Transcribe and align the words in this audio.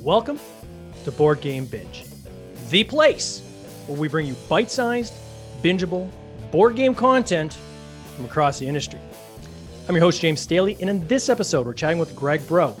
Welcome 0.00 0.40
to 1.04 1.12
Board 1.12 1.40
Game 1.40 1.66
Binge, 1.66 2.04
the 2.70 2.84
place 2.84 3.42
where 3.86 3.98
we 3.98 4.08
bring 4.08 4.26
you 4.26 4.34
bite 4.48 4.70
sized, 4.70 5.14
bingeable 5.62 6.10
board 6.50 6.76
game 6.76 6.94
content 6.94 7.58
from 8.16 8.24
across 8.24 8.58
the 8.58 8.66
industry. 8.66 8.98
I'm 9.88 9.94
your 9.94 10.04
host, 10.04 10.20
James 10.20 10.40
Staley, 10.40 10.76
and 10.80 10.90
in 10.90 11.06
this 11.06 11.28
episode, 11.28 11.66
we're 11.66 11.74
chatting 11.74 11.98
with 11.98 12.14
Greg 12.16 12.46
Bro, 12.46 12.76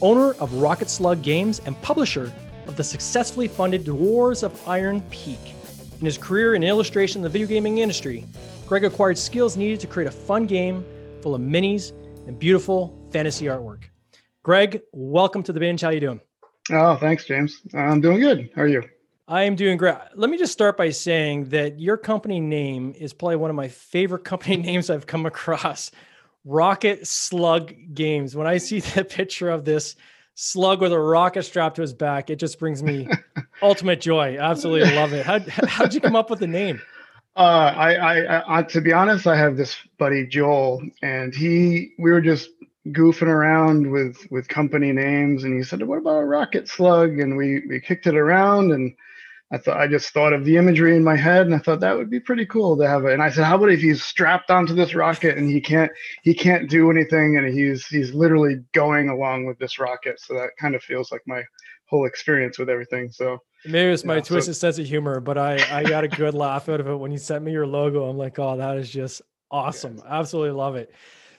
owner 0.00 0.32
of 0.34 0.54
Rocket 0.54 0.88
Slug 0.88 1.22
Games 1.22 1.60
and 1.66 1.80
publisher 1.82 2.32
of 2.66 2.76
the 2.76 2.84
successfully 2.84 3.48
funded 3.48 3.84
Dwarves 3.84 4.42
of 4.42 4.68
Iron 4.68 5.00
Peak. 5.10 5.54
In 5.98 6.06
his 6.06 6.16
career 6.16 6.54
in 6.54 6.62
illustration 6.62 7.18
in 7.18 7.22
the 7.22 7.28
video 7.28 7.46
gaming 7.46 7.78
industry, 7.78 8.26
Greg 8.70 8.84
acquired 8.84 9.18
skills 9.18 9.56
needed 9.56 9.80
to 9.80 9.88
create 9.88 10.06
a 10.06 10.12
fun 10.12 10.46
game 10.46 10.84
full 11.22 11.34
of 11.34 11.40
minis 11.40 11.90
and 12.28 12.38
beautiful 12.38 12.96
fantasy 13.10 13.46
artwork. 13.46 13.86
Greg, 14.44 14.80
welcome 14.92 15.42
to 15.42 15.52
the 15.52 15.58
bench. 15.58 15.80
How 15.80 15.90
you 15.90 15.98
doing? 15.98 16.20
Oh, 16.70 16.94
thanks, 16.94 17.24
James. 17.24 17.62
I'm 17.74 18.00
doing 18.00 18.20
good. 18.20 18.48
How 18.54 18.62
are 18.62 18.68
you? 18.68 18.84
I 19.26 19.42
am 19.42 19.56
doing 19.56 19.76
great. 19.76 19.96
Let 20.14 20.30
me 20.30 20.38
just 20.38 20.52
start 20.52 20.76
by 20.76 20.90
saying 20.90 21.46
that 21.46 21.80
your 21.80 21.96
company 21.96 22.38
name 22.38 22.94
is 22.96 23.12
probably 23.12 23.34
one 23.34 23.50
of 23.50 23.56
my 23.56 23.66
favorite 23.66 24.22
company 24.24 24.58
names 24.58 24.88
I've 24.88 25.08
come 25.08 25.26
across. 25.26 25.90
Rocket 26.44 27.08
Slug 27.08 27.74
Games. 27.92 28.36
When 28.36 28.46
I 28.46 28.58
see 28.58 28.78
the 28.94 29.04
picture 29.04 29.50
of 29.50 29.64
this 29.64 29.96
slug 30.36 30.80
with 30.80 30.92
a 30.92 30.98
rocket 31.00 31.42
strapped 31.42 31.74
to 31.74 31.82
his 31.82 31.92
back, 31.92 32.30
it 32.30 32.36
just 32.36 32.60
brings 32.60 32.84
me 32.84 33.08
ultimate 33.62 34.00
joy. 34.00 34.38
Absolutely 34.38 34.94
love 34.94 35.12
it. 35.12 35.26
How 35.26 35.40
how'd 35.66 35.92
you 35.92 36.00
come 36.00 36.14
up 36.14 36.30
with 36.30 36.38
the 36.38 36.46
name? 36.46 36.80
Uh, 37.36 37.72
I, 37.76 37.94
I, 37.94 38.58
I, 38.58 38.62
to 38.64 38.80
be 38.80 38.92
honest, 38.92 39.26
I 39.26 39.36
have 39.36 39.56
this 39.56 39.76
buddy 39.98 40.26
Joel, 40.26 40.82
and 41.02 41.34
he, 41.34 41.92
we 41.98 42.10
were 42.10 42.20
just 42.20 42.50
goofing 42.88 43.28
around 43.28 43.90
with 43.90 44.16
with 44.30 44.48
company 44.48 44.90
names 44.90 45.44
and 45.44 45.54
he 45.56 45.62
said 45.62 45.82
what 45.82 45.98
about 45.98 46.18
a 46.18 46.24
rocket 46.24 46.68
slug? 46.68 47.18
And 47.20 47.36
we 47.36 47.62
we 47.68 47.80
kicked 47.80 48.06
it 48.06 48.16
around 48.16 48.72
and 48.72 48.94
i 49.52 49.58
thought 49.58 49.76
i 49.78 49.86
just 49.86 50.10
thought 50.10 50.32
of 50.32 50.44
the 50.44 50.56
imagery 50.56 50.96
in 50.96 51.04
my 51.04 51.16
head 51.16 51.46
and 51.46 51.54
i 51.54 51.58
thought 51.58 51.80
that 51.80 51.96
would 51.96 52.10
be 52.10 52.20
pretty 52.20 52.46
cool 52.46 52.76
to 52.76 52.88
have 52.88 53.04
it 53.04 53.12
and 53.12 53.22
i 53.22 53.28
said 53.30 53.44
how 53.44 53.56
about 53.56 53.70
if 53.70 53.80
he's 53.80 54.02
strapped 54.02 54.50
onto 54.50 54.74
this 54.74 54.94
rocket 54.94 55.36
and 55.36 55.50
he 55.50 55.60
can't 55.60 55.90
he 56.22 56.32
can't 56.34 56.70
do 56.70 56.90
anything 56.90 57.36
and 57.36 57.52
he's 57.52 57.86
he's 57.86 58.14
literally 58.14 58.56
going 58.72 59.08
along 59.10 59.46
with 59.46 59.58
this 59.58 59.78
rocket? 59.78 60.20
So 60.20 60.34
that 60.34 60.50
kind 60.58 60.74
of 60.74 60.82
feels 60.82 61.12
like 61.12 61.22
my 61.26 61.42
whole 61.86 62.06
experience 62.06 62.58
with 62.58 62.70
everything 62.70 63.10
so 63.10 63.38
maybe 63.66 63.92
it's 63.92 64.04
my 64.04 64.16
yeah, 64.16 64.20
twisted 64.20 64.54
so, 64.54 64.58
sense 64.58 64.78
of 64.78 64.86
humor 64.86 65.20
but 65.20 65.36
i 65.36 65.54
i 65.70 65.84
got 65.84 66.04
a 66.04 66.08
good 66.08 66.34
laugh 66.34 66.68
out 66.68 66.80
of 66.80 66.88
it 66.88 66.94
when 66.96 67.12
you 67.12 67.18
sent 67.18 67.44
me 67.44 67.52
your 67.52 67.66
logo 67.66 68.08
i'm 68.08 68.16
like 68.16 68.38
oh 68.38 68.56
that 68.56 68.76
is 68.76 68.90
just 68.90 69.22
awesome 69.50 69.96
yes. 69.96 70.06
absolutely 70.08 70.52
love 70.52 70.76
it 70.76 70.92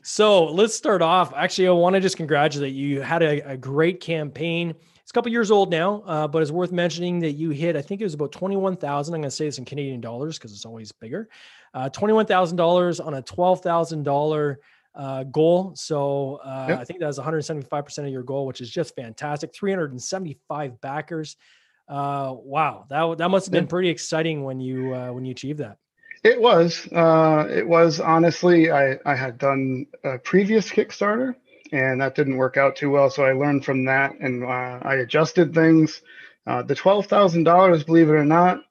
so 0.03 0.45
let's 0.45 0.73
start 0.73 1.01
off. 1.01 1.33
Actually, 1.35 1.67
I 1.67 1.71
want 1.71 1.93
to 1.93 1.99
just 1.99 2.17
congratulate 2.17 2.73
you. 2.73 2.87
You 2.87 3.01
had 3.01 3.21
a, 3.21 3.51
a 3.51 3.57
great 3.57 3.99
campaign. 3.99 4.73
It's 5.01 5.11
a 5.11 5.13
couple 5.13 5.31
years 5.31 5.51
old 5.51 5.69
now, 5.69 6.01
uh, 6.05 6.27
but 6.27 6.41
it's 6.41 6.51
worth 6.51 6.71
mentioning 6.71 7.19
that 7.19 7.33
you 7.33 7.51
hit. 7.51 7.75
I 7.75 7.81
think 7.81 8.01
it 8.01 8.03
was 8.03 8.15
about 8.15 8.31
twenty-one 8.31 8.77
thousand. 8.77 9.13
I'm 9.13 9.21
going 9.21 9.29
to 9.29 9.35
say 9.35 9.45
this 9.45 9.59
in 9.59 9.65
Canadian 9.65 10.01
dollars 10.01 10.37
because 10.37 10.53
it's 10.53 10.65
always 10.65 10.91
bigger. 10.91 11.29
Uh, 11.73 11.89
twenty-one 11.89 12.25
thousand 12.25 12.57
dollars 12.57 12.99
on 12.99 13.13
a 13.13 13.21
twelve 13.21 13.61
thousand 13.61 14.03
dollar 14.03 14.59
uh, 14.95 15.23
goal. 15.25 15.73
So 15.75 16.39
uh, 16.43 16.65
yep. 16.69 16.79
I 16.79 16.83
think 16.83 16.99
that's 16.99 17.17
175 17.17 17.85
percent 17.85 18.07
of 18.07 18.13
your 18.13 18.23
goal, 18.23 18.47
which 18.47 18.61
is 18.61 18.69
just 18.69 18.95
fantastic. 18.95 19.53
375 19.53 20.81
backers. 20.81 21.37
Uh, 21.87 22.33
wow, 22.37 22.85
that 22.89 23.17
that 23.17 23.29
must 23.29 23.47
have 23.47 23.51
been 23.51 23.67
pretty 23.67 23.89
exciting 23.89 24.43
when 24.43 24.59
you 24.59 24.93
uh, 24.93 25.11
when 25.11 25.25
you 25.25 25.31
achieved 25.31 25.59
that. 25.59 25.77
It 26.23 26.39
was. 26.39 26.87
Uh, 26.91 27.47
it 27.49 27.67
was 27.67 27.99
honestly. 27.99 28.71
I 28.71 28.97
I 29.05 29.15
had 29.15 29.37
done 29.37 29.87
a 30.03 30.17
previous 30.19 30.69
Kickstarter, 30.69 31.35
and 31.71 32.01
that 32.01 32.15
didn't 32.15 32.37
work 32.37 32.57
out 32.57 32.75
too 32.75 32.91
well. 32.91 33.09
So 33.09 33.23
I 33.23 33.33
learned 33.33 33.65
from 33.65 33.85
that, 33.85 34.13
and 34.19 34.43
uh, 34.43 34.79
I 34.81 34.95
adjusted 34.95 35.53
things. 35.53 36.01
Uh, 36.45 36.61
the 36.61 36.75
twelve 36.75 37.07
thousand 37.07 37.43
dollars, 37.43 37.83
believe 37.83 38.09
it 38.09 38.13
or 38.13 38.25
not, 38.25 38.61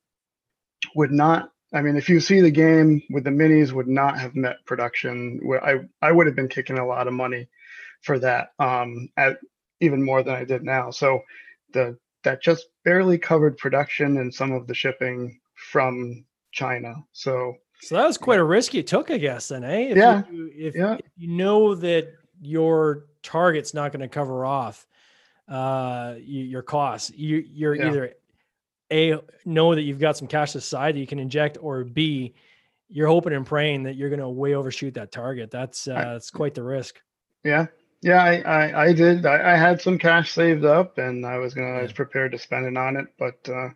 would 0.94 1.12
not. 1.12 1.50
I 1.72 1.82
mean, 1.82 1.96
if 1.96 2.08
you 2.08 2.20
see 2.20 2.40
the 2.40 2.50
game 2.50 3.02
with 3.10 3.24
the 3.24 3.30
minis, 3.30 3.72
would 3.72 3.88
not 3.88 4.18
have 4.18 4.34
met 4.34 4.64
production. 4.64 5.40
I 5.62 5.80
I 6.00 6.12
would 6.12 6.26
have 6.26 6.36
been 6.36 6.48
kicking 6.48 6.78
a 6.78 6.86
lot 6.86 7.06
of 7.06 7.14
money 7.14 7.48
for 8.02 8.18
that, 8.18 8.52
um, 8.58 9.08
at 9.16 9.38
even 9.80 10.02
more 10.02 10.22
than 10.22 10.34
I 10.34 10.44
did 10.44 10.62
now. 10.62 10.90
So 10.90 11.22
the 11.72 11.98
that 12.22 12.42
just 12.42 12.66
barely 12.84 13.18
covered 13.18 13.56
production 13.58 14.18
and 14.18 14.32
some 14.32 14.52
of 14.52 14.66
the 14.66 14.74
shipping 14.74 15.40
from 15.54 16.24
China. 16.52 16.94
So 17.12 17.56
so 17.82 17.96
that 17.96 18.06
was 18.06 18.18
quite 18.18 18.38
a 18.38 18.44
risk 18.44 18.74
you 18.74 18.82
took, 18.82 19.10
I 19.10 19.18
guess. 19.18 19.48
Then, 19.48 19.64
eh? 19.64 19.88
If 19.90 19.96
yeah. 19.96 20.22
You, 20.30 20.50
if, 20.54 20.74
yeah. 20.74 20.94
if 20.94 21.06
you 21.16 21.28
know 21.28 21.74
that 21.76 22.12
your 22.40 23.06
target's 23.22 23.74
not 23.74 23.92
going 23.92 24.02
to 24.02 24.08
cover 24.08 24.44
off 24.44 24.86
uh, 25.48 26.14
your 26.20 26.62
costs, 26.62 27.10
you, 27.14 27.44
you're 27.48 27.74
yeah. 27.74 27.88
either 27.88 28.14
a 28.92 29.18
know 29.44 29.74
that 29.74 29.82
you've 29.82 30.00
got 30.00 30.16
some 30.16 30.28
cash 30.28 30.54
aside 30.54 30.94
that 30.94 31.00
you 31.00 31.06
can 31.06 31.18
inject, 31.18 31.58
or 31.60 31.84
b 31.84 32.34
you're 32.88 33.06
hoping 33.06 33.32
and 33.32 33.46
praying 33.46 33.84
that 33.84 33.94
you're 33.94 34.10
going 34.10 34.20
to 34.20 34.28
way 34.28 34.54
overshoot 34.54 34.94
that 34.94 35.12
target. 35.12 35.50
That's 35.50 35.86
uh, 35.86 35.94
that's 35.94 36.30
quite 36.30 36.54
the 36.54 36.62
risk. 36.62 37.00
Yeah, 37.44 37.66
yeah, 38.02 38.22
I 38.22 38.40
I, 38.40 38.82
I 38.84 38.92
did. 38.92 39.26
I, 39.26 39.52
I, 39.52 39.56
had 39.56 39.80
some 39.80 39.98
cash 39.98 40.32
saved 40.32 40.64
up, 40.64 40.98
and 40.98 41.26
I 41.26 41.38
was 41.38 41.54
gonna 41.54 41.78
I 41.78 41.82
was 41.82 41.92
prepared 41.92 42.32
to 42.32 42.38
spend 42.38 42.66
it 42.66 42.76
on 42.76 42.96
it, 42.96 43.06
but 43.18 43.38
uh, 43.48 43.68
I 43.68 43.74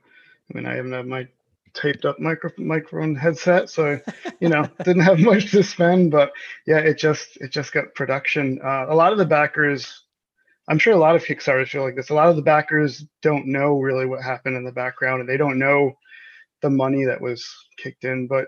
mean 0.55 0.67
I 0.67 0.75
haven't 0.77 0.93
had 0.93 1.07
my 1.07 1.29
taped 1.75 2.05
up 2.05 2.19
micro, 2.19 2.51
microphone 2.57 3.15
headset, 3.15 3.69
so 3.69 4.01
you 4.41 4.49
know 4.49 4.67
didn't 4.85 5.03
have 5.03 5.19
much 5.21 5.51
to 5.51 5.63
spend. 5.63 6.11
But 6.11 6.33
yeah, 6.67 6.79
it 6.79 6.99
just 6.99 7.37
it 7.39 7.51
just 7.51 7.73
got 7.73 7.95
production. 7.95 8.61
Uh, 8.65 8.87
a 8.89 8.95
lot 8.95 9.13
of 9.13 9.19
the 9.19 9.27
backers, 9.27 10.05
I'm 10.69 10.79
sure 10.79 10.95
a 10.95 10.99
lot 10.99 11.17
of 11.17 11.25
Kickstarters 11.25 11.69
feel 11.69 11.83
like 11.83 11.97
this. 11.97 12.11
A 12.11 12.15
lot 12.15 12.29
of 12.29 12.37
the 12.37 12.43
backers 12.43 13.05
don't 13.21 13.47
know 13.47 13.79
really 13.79 14.07
what 14.07 14.23
happened 14.23 14.57
in 14.57 14.65
the 14.65 14.73
background, 14.73 15.21
and 15.21 15.29
they 15.29 15.37
don't 15.37 15.59
know 15.59 15.93
the 16.63 16.71
money 16.71 17.05
that 17.05 17.21
was 17.21 17.47
kicked 17.77 18.05
in. 18.05 18.27
But 18.27 18.47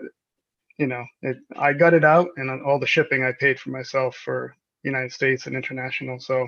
you 0.79 0.87
know, 0.87 1.05
it, 1.21 1.37
I 1.55 1.73
got 1.73 1.93
it 1.93 2.03
out, 2.03 2.29
and 2.37 2.49
all 2.63 2.79
the 2.79 2.87
shipping 2.87 3.23
I 3.23 3.33
paid 3.33 3.59
for 3.59 3.69
myself 3.69 4.15
for 4.15 4.55
United 4.83 5.11
States 5.11 5.47
and 5.47 5.55
international. 5.55 6.19
So. 6.19 6.47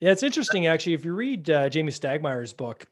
Yeah, 0.00 0.12
it's 0.12 0.22
interesting 0.22 0.66
actually. 0.66 0.94
If 0.94 1.04
you 1.04 1.14
read 1.14 1.50
uh, 1.50 1.68
Jamey 1.68 1.88
Stegmaier's 1.88 2.52
book, 2.52 2.86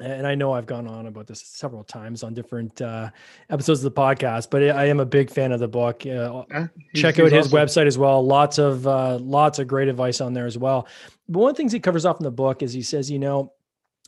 and 0.00 0.24
I 0.24 0.36
know 0.36 0.52
I've 0.52 0.66
gone 0.66 0.86
on 0.86 1.06
about 1.06 1.26
this 1.26 1.40
several 1.40 1.82
times 1.82 2.22
on 2.22 2.32
different 2.32 2.80
uh, 2.80 3.10
episodes 3.48 3.84
of 3.84 3.92
the 3.92 4.00
podcast, 4.00 4.48
but 4.48 4.62
I 4.62 4.86
am 4.86 5.00
a 5.00 5.04
big 5.04 5.30
fan 5.30 5.50
of 5.50 5.58
the 5.58 5.66
book. 5.66 6.06
Uh, 6.06 6.44
yeah, 6.48 6.66
check 6.94 7.18
out 7.18 7.32
his 7.32 7.46
awesome. 7.46 7.58
website 7.58 7.86
as 7.86 7.98
well. 7.98 8.24
Lots 8.24 8.58
of 8.58 8.86
uh, 8.86 9.18
lots 9.18 9.58
of 9.58 9.66
great 9.66 9.88
advice 9.88 10.20
on 10.20 10.32
there 10.32 10.46
as 10.46 10.56
well. 10.56 10.86
But 11.28 11.40
one 11.40 11.50
of 11.50 11.56
the 11.56 11.60
things 11.60 11.72
he 11.72 11.80
covers 11.80 12.06
off 12.06 12.20
in 12.20 12.24
the 12.24 12.30
book 12.30 12.62
is 12.62 12.72
he 12.72 12.82
says, 12.82 13.10
you 13.10 13.18
know, 13.18 13.52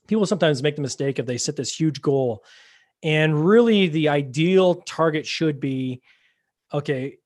people 0.06 0.24
sometimes 0.24 0.62
make 0.62 0.76
the 0.76 0.82
mistake 0.82 1.18
if 1.18 1.26
they 1.26 1.38
set 1.38 1.56
this 1.56 1.74
huge 1.74 2.00
goal, 2.00 2.44
and 3.02 3.44
really 3.44 3.88
the 3.88 4.08
ideal 4.08 4.76
target 4.76 5.26
should 5.26 5.58
be, 5.58 6.00
okay, 6.72 7.18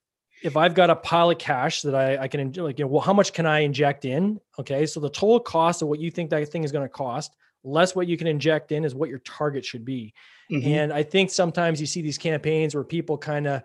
if 0.42 0.56
I've 0.56 0.74
got 0.74 0.90
a 0.90 0.96
pile 0.96 1.30
of 1.30 1.38
cash 1.38 1.82
that 1.82 1.94
I, 1.94 2.18
I 2.18 2.28
can 2.28 2.52
like, 2.52 2.78
you 2.78 2.84
know, 2.84 2.90
well, 2.90 3.02
how 3.02 3.12
much 3.12 3.32
can 3.32 3.46
I 3.46 3.60
inject 3.60 4.04
in? 4.04 4.40
Okay, 4.58 4.86
so 4.86 5.00
the 5.00 5.10
total 5.10 5.40
cost 5.40 5.82
of 5.82 5.88
what 5.88 5.98
you 5.98 6.10
think 6.10 6.30
that 6.30 6.48
thing 6.48 6.64
is 6.64 6.72
going 6.72 6.84
to 6.84 6.88
cost 6.88 7.34
less 7.66 7.96
what 7.96 8.06
you 8.06 8.16
can 8.16 8.28
inject 8.28 8.70
in 8.72 8.84
is 8.84 8.94
what 8.94 9.08
your 9.08 9.18
target 9.20 9.64
should 9.64 9.84
be. 9.84 10.14
Mm-hmm. 10.50 10.68
And 10.68 10.92
I 10.92 11.02
think 11.02 11.30
sometimes 11.30 11.80
you 11.80 11.86
see 11.86 12.00
these 12.00 12.16
campaigns 12.16 12.74
where 12.74 12.84
people 12.84 13.18
kind 13.18 13.46
of, 13.46 13.62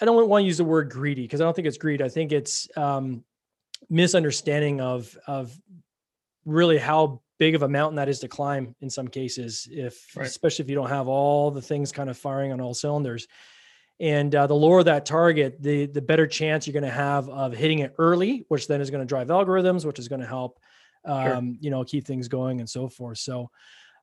I 0.00 0.04
don't 0.04 0.28
want 0.28 0.44
to 0.44 0.46
use 0.46 0.58
the 0.58 0.64
word 0.64 0.90
greedy 0.90 1.22
because 1.22 1.40
I 1.40 1.44
don't 1.44 1.54
think 1.54 1.66
it's 1.66 1.76
greed. 1.76 2.00
I 2.00 2.08
think 2.08 2.32
it's 2.32 2.68
um, 2.76 3.24
misunderstanding 3.90 4.80
of 4.80 5.16
of 5.26 5.54
really 6.46 6.78
how 6.78 7.20
big 7.38 7.54
of 7.54 7.62
a 7.62 7.68
mountain 7.68 7.96
that 7.96 8.08
is 8.08 8.20
to 8.20 8.28
climb 8.28 8.74
in 8.80 8.88
some 8.88 9.08
cases. 9.08 9.68
If 9.70 10.16
right. 10.16 10.26
especially 10.26 10.64
if 10.64 10.70
you 10.70 10.74
don't 10.74 10.88
have 10.88 11.06
all 11.06 11.50
the 11.50 11.60
things 11.60 11.92
kind 11.92 12.08
of 12.08 12.16
firing 12.16 12.52
on 12.52 12.62
all 12.62 12.72
cylinders, 12.72 13.28
and 14.00 14.34
uh, 14.34 14.46
the 14.46 14.54
lower 14.54 14.82
that 14.82 15.04
target, 15.04 15.62
the 15.62 15.86
the 15.86 16.00
better 16.00 16.26
chance 16.26 16.66
you're 16.66 16.72
going 16.72 16.82
to 16.82 16.90
have 16.90 17.28
of 17.28 17.52
hitting 17.52 17.80
it 17.80 17.94
early, 17.98 18.46
which 18.48 18.66
then 18.66 18.80
is 18.80 18.90
going 18.90 19.02
to 19.02 19.06
drive 19.06 19.28
algorithms, 19.28 19.84
which 19.84 19.98
is 19.98 20.08
going 20.08 20.22
to 20.22 20.26
help 20.26 20.58
um, 21.04 21.24
sure. 21.24 21.56
you 21.60 21.70
know, 21.70 21.84
keep 21.84 22.06
things 22.06 22.26
going 22.26 22.60
and 22.60 22.68
so 22.68 22.88
forth. 22.88 23.18
So 23.18 23.50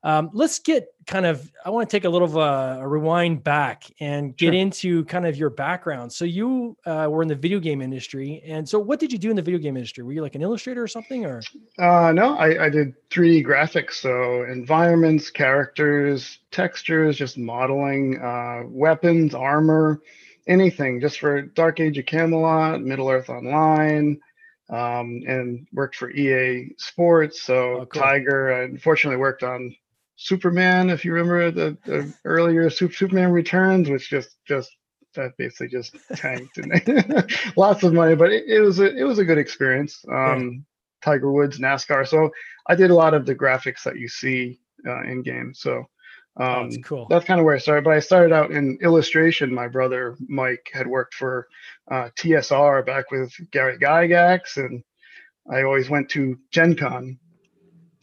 um, 0.03 0.29
let's 0.33 0.59
get 0.59 0.87
kind 1.05 1.25
of, 1.25 1.49
I 1.65 1.69
want 1.69 1.89
to 1.89 1.95
take 1.95 2.05
a 2.05 2.09
little 2.09 2.27
of 2.27 2.35
a, 2.35 2.81
a 2.81 2.87
rewind 2.87 3.43
back 3.43 3.83
and 3.99 4.35
get 4.37 4.47
sure. 4.47 4.53
into 4.53 5.05
kind 5.05 5.25
of 5.25 5.37
your 5.37 5.49
background. 5.49 6.11
So 6.11 6.25
you 6.25 6.77
uh, 6.85 7.07
were 7.09 7.21
in 7.21 7.27
the 7.27 7.35
video 7.35 7.59
game 7.59 7.81
industry. 7.81 8.41
And 8.45 8.67
so 8.67 8.77
what 8.79 8.99
did 8.99 9.11
you 9.11 9.17
do 9.17 9.29
in 9.29 9.35
the 9.35 9.41
video 9.41 9.59
game 9.59 9.75
industry? 9.75 10.03
Were 10.03 10.13
you 10.13 10.21
like 10.21 10.35
an 10.35 10.41
illustrator 10.41 10.83
or 10.83 10.87
something 10.87 11.25
or? 11.25 11.41
Uh, 11.79 12.11
no, 12.11 12.37
I, 12.37 12.65
I 12.65 12.69
did 12.69 12.93
3D 13.09 13.45
graphics. 13.45 13.93
So 13.93 14.43
environments, 14.43 15.29
characters, 15.29 16.39
textures, 16.51 17.17
just 17.17 17.37
modeling, 17.37 18.19
uh, 18.21 18.63
weapons, 18.67 19.33
armor, 19.33 20.01
anything 20.47 21.01
just 21.01 21.19
for 21.19 21.41
Dark 21.41 21.79
Age 21.79 21.97
of 21.97 22.05
Camelot, 22.05 22.81
Middle 22.81 23.09
Earth 23.09 23.29
Online, 23.29 24.19
um, 24.69 25.21
and 25.27 25.67
worked 25.73 25.95
for 25.95 26.11
EA 26.11 26.73
Sports. 26.77 27.41
So 27.41 27.81
oh, 27.81 27.85
cool. 27.85 28.01
Tiger, 28.01 28.53
I 28.53 28.63
unfortunately 28.63 29.17
worked 29.17 29.43
on 29.43 29.75
Superman, 30.17 30.89
if 30.89 31.05
you 31.05 31.13
remember 31.13 31.51
the, 31.51 31.77
the 31.85 32.13
earlier 32.25 32.69
Superman 32.69 33.31
Returns, 33.31 33.89
which 33.89 34.09
just 34.09 34.35
just 34.45 34.75
that 35.13 35.37
basically 35.37 35.67
just 35.67 35.95
tanked 36.15 36.57
and 36.57 37.31
lots 37.55 37.83
of 37.83 37.93
money. 37.93 38.15
But 38.15 38.31
it, 38.31 38.45
it, 38.47 38.59
was 38.59 38.79
a 38.79 38.95
it 38.95 39.03
was 39.03 39.19
a 39.19 39.25
good 39.25 39.37
experience. 39.37 40.03
Um, 40.11 40.65
Tiger 41.03 41.31
Woods, 41.31 41.59
NASCAR. 41.59 42.07
So 42.07 42.31
I 42.67 42.75
did 42.75 42.89
a 42.89 42.95
lot 42.95 43.13
of 43.13 43.25
the 43.25 43.35
graphics 43.35 43.83
that 43.83 43.97
you 43.97 44.07
see 44.07 44.59
uh, 44.87 45.03
in 45.03 45.21
game. 45.21 45.53
So 45.53 45.85
um, 46.39 46.69
that's 46.69 46.83
cool. 46.83 47.05
That's 47.09 47.25
kind 47.25 47.39
of 47.39 47.45
where 47.45 47.55
I 47.55 47.59
started. 47.59 47.83
But 47.83 47.93
I 47.93 47.99
started 47.99 48.33
out 48.33 48.51
in 48.51 48.79
illustration. 48.81 49.53
My 49.53 49.67
brother 49.67 50.17
Mike 50.27 50.67
had 50.73 50.87
worked 50.87 51.13
for 51.13 51.47
uh, 51.91 52.09
TSR 52.17 52.85
back 52.85 53.11
with 53.11 53.31
Gary 53.51 53.77
Gygax, 53.77 54.57
and 54.57 54.83
I 55.51 55.61
always 55.61 55.89
went 55.89 56.09
to 56.09 56.39
Gen 56.51 56.75
Con. 56.75 57.19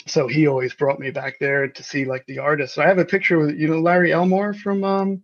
So 0.06 0.28
he 0.28 0.46
always 0.46 0.74
brought 0.74 1.00
me 1.00 1.10
back 1.10 1.38
there 1.40 1.68
to 1.68 1.82
see 1.82 2.04
like 2.04 2.24
the 2.26 2.38
artists. 2.38 2.74
So 2.74 2.82
I 2.82 2.86
have 2.86 2.98
a 2.98 3.04
picture 3.04 3.38
with 3.38 3.56
you 3.56 3.68
know 3.68 3.80
Larry 3.80 4.12
Elmore 4.12 4.52
from 4.52 4.84
um, 4.84 5.22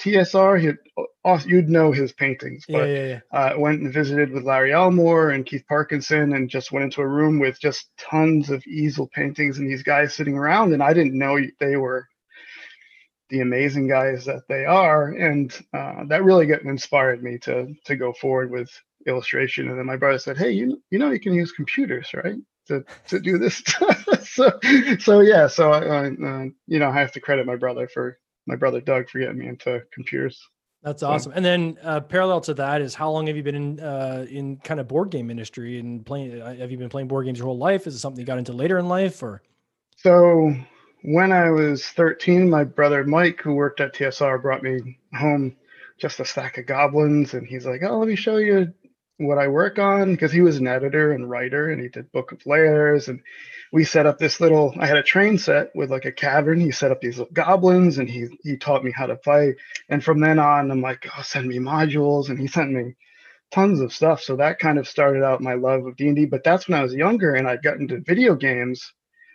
TSR. 0.00 0.60
He 0.60 1.48
you'd 1.48 1.68
know 1.68 1.92
his 1.92 2.12
paintings, 2.12 2.64
but 2.68 2.88
yeah, 2.88 2.94
yeah, 2.94 3.20
yeah. 3.32 3.38
Uh, 3.38 3.58
went 3.58 3.80
and 3.80 3.92
visited 3.92 4.30
with 4.30 4.44
Larry 4.44 4.72
Elmore 4.72 5.30
and 5.30 5.46
Keith 5.46 5.64
Parkinson, 5.68 6.34
and 6.34 6.50
just 6.50 6.72
went 6.72 6.84
into 6.84 7.00
a 7.00 7.06
room 7.06 7.38
with 7.38 7.60
just 7.60 7.90
tons 7.98 8.50
of 8.50 8.64
easel 8.66 9.08
paintings 9.14 9.58
and 9.58 9.68
these 9.68 9.82
guys 9.82 10.14
sitting 10.14 10.34
around, 10.34 10.72
and 10.72 10.82
I 10.82 10.92
didn't 10.92 11.18
know 11.18 11.38
they 11.60 11.76
were 11.76 12.08
the 13.30 13.40
amazing 13.40 13.88
guys 13.88 14.24
that 14.24 14.42
they 14.48 14.64
are, 14.64 15.10
and 15.10 15.52
uh, 15.74 16.04
that 16.08 16.24
really 16.24 16.46
got 16.46 16.62
inspired 16.62 17.22
me 17.22 17.38
to 17.38 17.74
to 17.84 17.96
go 17.96 18.12
forward 18.12 18.50
with 18.50 18.70
illustration. 19.06 19.68
And 19.68 19.78
then 19.78 19.86
my 19.86 19.96
brother 19.96 20.18
said, 20.18 20.38
"Hey, 20.38 20.52
you 20.52 20.82
you 20.90 20.98
know 20.98 21.10
you 21.10 21.20
can 21.20 21.34
use 21.34 21.52
computers, 21.52 22.10
right?" 22.14 22.36
To, 22.68 22.84
to 23.08 23.18
do 23.18 23.38
this 23.38 23.62
so 24.24 24.52
so 24.98 25.20
yeah 25.20 25.46
so 25.46 25.72
I, 25.72 26.08
uh, 26.08 26.44
you 26.66 26.78
know 26.78 26.90
I 26.90 27.00
have 27.00 27.12
to 27.12 27.20
credit 27.20 27.46
my 27.46 27.56
brother 27.56 27.88
for 27.88 28.18
my 28.48 28.56
brother 28.56 28.80
Doug 28.80 29.08
for 29.10 29.20
getting 29.20 29.38
me 29.38 29.46
into 29.46 29.82
computers. 29.92 30.48
That's 30.82 31.02
awesome. 31.02 31.32
And 31.34 31.44
then 31.44 31.76
uh, 31.82 32.00
parallel 32.00 32.40
to 32.42 32.54
that 32.54 32.80
is 32.80 32.94
how 32.94 33.10
long 33.10 33.26
have 33.26 33.36
you 33.36 33.42
been 33.42 33.54
in 33.54 33.80
uh, 33.80 34.26
in 34.28 34.56
kind 34.58 34.80
of 34.80 34.88
board 34.88 35.10
game 35.10 35.30
industry 35.30 35.78
and 35.78 36.04
playing? 36.04 36.40
Uh, 36.40 36.54
have 36.56 36.70
you 36.70 36.78
been 36.78 36.88
playing 36.88 37.08
board 37.08 37.26
games 37.26 37.38
your 37.38 37.46
whole 37.46 37.58
life? 37.58 37.86
Is 37.86 37.94
it 37.94 37.98
something 37.98 38.18
you 38.18 38.26
got 38.26 38.38
into 38.38 38.52
later 38.52 38.78
in 38.78 38.88
life 38.88 39.22
or? 39.22 39.42
So 39.96 40.54
when 41.02 41.32
I 41.32 41.50
was 41.50 41.84
13, 41.84 42.48
my 42.48 42.64
brother 42.64 43.04
Mike, 43.04 43.40
who 43.42 43.54
worked 43.54 43.80
at 43.80 43.94
TSR, 43.94 44.40
brought 44.40 44.62
me 44.62 44.98
home 45.14 45.56
just 45.98 46.20
a 46.20 46.24
stack 46.24 46.58
of 46.58 46.66
goblins, 46.66 47.34
and 47.34 47.44
he's 47.44 47.66
like, 47.66 47.82
"Oh, 47.82 47.98
let 47.98 48.08
me 48.08 48.14
show 48.14 48.36
you 48.36 48.72
what 49.18 49.38
I 49.38 49.48
work 49.48 49.78
on," 49.78 50.12
because 50.12 50.32
he 50.32 50.40
was 50.40 50.56
an 50.56 50.66
editor 50.66 51.12
and 51.12 51.28
writer, 51.28 51.70
and 51.70 51.80
he 51.80 51.88
did 51.88 52.12
Book 52.12 52.32
of 52.32 52.46
Lairs, 52.46 53.08
and 53.08 53.20
we 53.72 53.84
set 53.84 54.06
up 54.06 54.18
this 54.18 54.40
little 54.40 54.74
i 54.78 54.86
had 54.86 54.96
a 54.96 55.02
train 55.02 55.38
set 55.38 55.74
with 55.74 55.90
like 55.90 56.04
a 56.04 56.12
cavern. 56.12 56.60
He 56.60 56.70
set 56.70 56.90
up 56.90 57.00
these 57.00 57.18
little 57.18 57.32
goblins 57.32 57.98
and 57.98 58.08
he 58.08 58.28
he 58.42 58.56
taught 58.56 58.84
me 58.84 58.92
how 58.92 59.06
to 59.06 59.16
play 59.16 59.56
and 59.88 60.02
from 60.02 60.20
then 60.20 60.38
on 60.38 60.70
i'm 60.70 60.80
like 60.80 61.06
oh 61.16 61.22
send 61.22 61.46
me 61.46 61.58
modules 61.58 62.28
and 62.30 62.38
he 62.38 62.46
sent 62.46 62.72
me 62.72 62.94
tons 63.50 63.80
of 63.80 63.92
stuff. 63.92 64.20
So 64.22 64.36
that 64.36 64.58
kind 64.58 64.78
of 64.78 64.88
started 64.88 65.22
out 65.22 65.40
my 65.40 65.54
love 65.54 65.86
of 65.86 65.96
d&d 65.96 66.26
but 66.26 66.44
that's 66.44 66.68
when 66.68 66.78
i 66.78 66.82
was 66.82 66.94
younger 66.94 67.34
and 67.34 67.48
i 67.48 67.56
got 67.56 67.78
into 67.78 68.00
video 68.00 68.34
games 68.34 68.92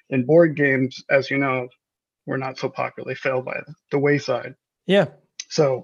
and 0.10 0.28
board 0.28 0.56
games 0.56 1.04
as 1.10 1.30
you 1.30 1.38
know 1.38 1.68
were 2.26 2.38
not 2.38 2.58
so 2.58 2.70
popular. 2.70 3.10
They 3.10 3.16
fell 3.16 3.42
by 3.42 3.60
the 3.92 4.00
wayside. 4.00 4.56
Yeah. 4.86 5.08
So 5.50 5.84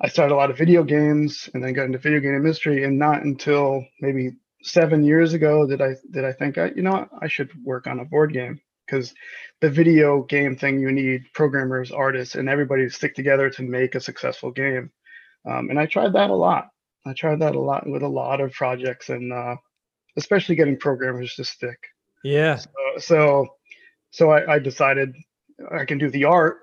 i 0.00 0.08
started 0.08 0.34
a 0.34 0.36
lot 0.36 0.50
of 0.50 0.58
video 0.58 0.82
games 0.82 1.48
and 1.54 1.62
then 1.62 1.72
got 1.72 1.84
into 1.86 1.98
video 1.98 2.20
game 2.20 2.34
industry 2.34 2.84
and 2.84 2.98
not 2.98 3.22
until 3.22 3.84
maybe 4.00 4.32
seven 4.66 5.04
years 5.04 5.32
ago 5.32 5.66
that 5.66 5.80
I 5.80 5.94
that 6.10 6.24
I 6.24 6.32
think 6.32 6.58
I 6.58 6.72
you 6.74 6.82
know 6.82 7.08
I 7.20 7.28
should 7.28 7.50
work 7.64 7.86
on 7.86 8.00
a 8.00 8.04
board 8.04 8.32
game 8.32 8.60
because 8.84 9.14
the 9.60 9.70
video 9.70 10.22
game 10.22 10.56
thing 10.56 10.80
you 10.80 10.92
need 10.92 11.22
programmers, 11.34 11.90
artists, 11.90 12.34
and 12.34 12.48
everybody 12.48 12.84
to 12.84 12.90
stick 12.90 13.14
together 13.14 13.48
to 13.50 13.62
make 13.62 13.94
a 13.94 14.00
successful 14.00 14.50
game. 14.50 14.90
Um, 15.48 15.70
and 15.70 15.78
I 15.78 15.86
tried 15.86 16.12
that 16.14 16.30
a 16.30 16.34
lot. 16.34 16.68
I 17.04 17.12
tried 17.12 17.40
that 17.40 17.54
a 17.54 17.60
lot 17.60 17.88
with 17.88 18.02
a 18.02 18.08
lot 18.08 18.40
of 18.40 18.52
projects, 18.52 19.08
and 19.08 19.32
uh, 19.32 19.56
especially 20.16 20.56
getting 20.56 20.78
programmers 20.78 21.34
to 21.36 21.44
stick. 21.44 21.78
Yeah. 22.24 22.56
So 22.56 22.68
so, 22.98 23.46
so 24.10 24.30
I, 24.30 24.54
I, 24.54 24.58
decided 24.58 25.14
I 25.70 25.84
can 25.84 25.98
do 25.98 26.10
the 26.10 26.24
art. 26.24 26.58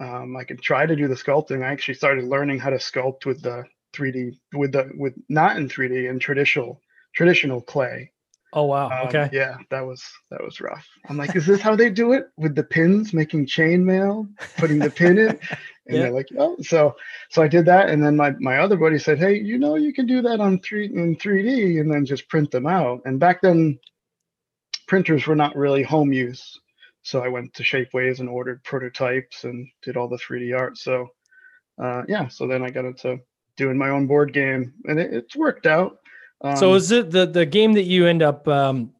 Um, 0.00 0.36
I 0.36 0.44
can 0.44 0.56
try 0.58 0.86
to 0.86 0.96
do 0.96 1.08
the 1.08 1.14
sculpting. 1.14 1.64
I 1.64 1.72
actually 1.72 1.94
started 1.94 2.24
learning 2.24 2.60
how 2.60 2.70
to 2.70 2.76
sculpt 2.76 3.26
with 3.26 3.42
the 3.42 3.64
3D 3.94 4.38
with 4.52 4.72
the 4.72 4.90
with 4.96 5.14
not 5.28 5.56
in 5.56 5.68
3D 5.68 6.08
in 6.08 6.18
traditional 6.18 6.80
traditional 7.14 7.60
clay. 7.60 8.12
Oh 8.52 8.64
wow. 8.64 8.86
Um, 8.86 9.08
okay. 9.08 9.28
Yeah, 9.32 9.56
that 9.70 9.82
was 9.82 10.02
that 10.30 10.42
was 10.42 10.60
rough. 10.60 10.86
I'm 11.08 11.16
like, 11.16 11.36
is 11.36 11.46
this 11.46 11.60
how 11.60 11.76
they 11.76 11.90
do 11.90 12.12
it 12.12 12.28
with 12.36 12.54
the 12.54 12.62
pins, 12.62 13.12
making 13.12 13.46
chainmail, 13.46 14.28
putting 14.56 14.78
the 14.78 14.90
pin 14.90 15.18
in? 15.18 15.38
And 15.88 15.96
yeah. 15.96 16.02
they're 16.02 16.12
like, 16.12 16.28
oh, 16.38 16.54
so 16.60 16.96
so 17.30 17.42
I 17.42 17.48
did 17.48 17.64
that, 17.64 17.88
and 17.88 18.04
then 18.04 18.14
my 18.14 18.32
my 18.40 18.58
other 18.58 18.76
buddy 18.76 18.98
said, 18.98 19.18
hey, 19.18 19.38
you 19.38 19.58
know, 19.58 19.76
you 19.76 19.94
can 19.94 20.06
do 20.06 20.20
that 20.20 20.38
on 20.38 20.60
three 20.60 20.84
in 20.84 21.16
3D, 21.16 21.80
and 21.80 21.90
then 21.90 22.04
just 22.04 22.28
print 22.28 22.50
them 22.50 22.66
out. 22.66 23.00
And 23.06 23.18
back 23.18 23.40
then, 23.40 23.78
printers 24.86 25.26
were 25.26 25.34
not 25.34 25.56
really 25.56 25.82
home 25.82 26.12
use, 26.12 26.60
so 27.08 27.24
I 27.24 27.28
went 27.28 27.54
to 27.54 27.62
Shapeways 27.62 28.20
and 28.20 28.28
ordered 28.28 28.62
prototypes 28.64 29.44
and 29.44 29.66
did 29.82 29.96
all 29.96 30.08
the 30.08 30.18
3D 30.18 30.56
art. 30.56 30.76
So, 30.76 31.08
uh, 31.82 32.02
yeah, 32.06 32.28
so 32.28 32.46
then 32.46 32.62
I 32.62 32.68
got 32.68 32.84
into 32.84 33.18
doing 33.56 33.78
my 33.78 33.88
own 33.88 34.06
board 34.06 34.34
game, 34.34 34.74
and 34.84 35.00
it, 35.00 35.14
it's 35.14 35.34
worked 35.34 35.66
out. 35.66 35.98
Um, 36.42 36.56
so 36.56 36.74
is 36.74 36.92
it 36.92 37.10
the 37.10 37.26
the 37.26 37.46
game 37.46 37.72
that 37.72 37.84
you 37.84 38.06
end 38.06 38.22
up 38.22 38.46
um, 38.46 38.92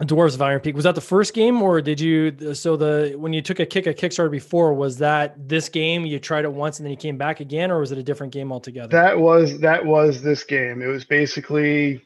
Dwarves 0.00 0.34
of 0.34 0.42
Iron 0.42 0.60
Peak? 0.60 0.74
Was 0.74 0.84
that 0.84 0.96
the 0.96 1.00
first 1.00 1.34
game, 1.34 1.62
or 1.62 1.80
did 1.80 2.00
you? 2.00 2.54
So 2.54 2.76
the 2.76 3.14
when 3.16 3.32
you 3.32 3.40
took 3.40 3.60
a 3.60 3.66
kick 3.66 3.86
at 3.86 3.96
Kickstarter 3.96 4.30
before, 4.30 4.74
was 4.74 4.98
that 4.98 5.48
this 5.48 5.68
game? 5.68 6.04
You 6.04 6.18
tried 6.18 6.44
it 6.44 6.52
once 6.52 6.78
and 6.78 6.86
then 6.86 6.90
you 6.90 6.96
came 6.96 7.16
back 7.16 7.38
again, 7.38 7.70
or 7.70 7.78
was 7.78 7.92
it 7.92 7.98
a 7.98 8.02
different 8.02 8.32
game 8.32 8.50
altogether? 8.50 8.88
That 8.88 9.18
was 9.18 9.60
that 9.60 9.86
was 9.86 10.20
this 10.20 10.42
game. 10.42 10.82
It 10.82 10.88
was 10.88 11.04
basically 11.04 12.02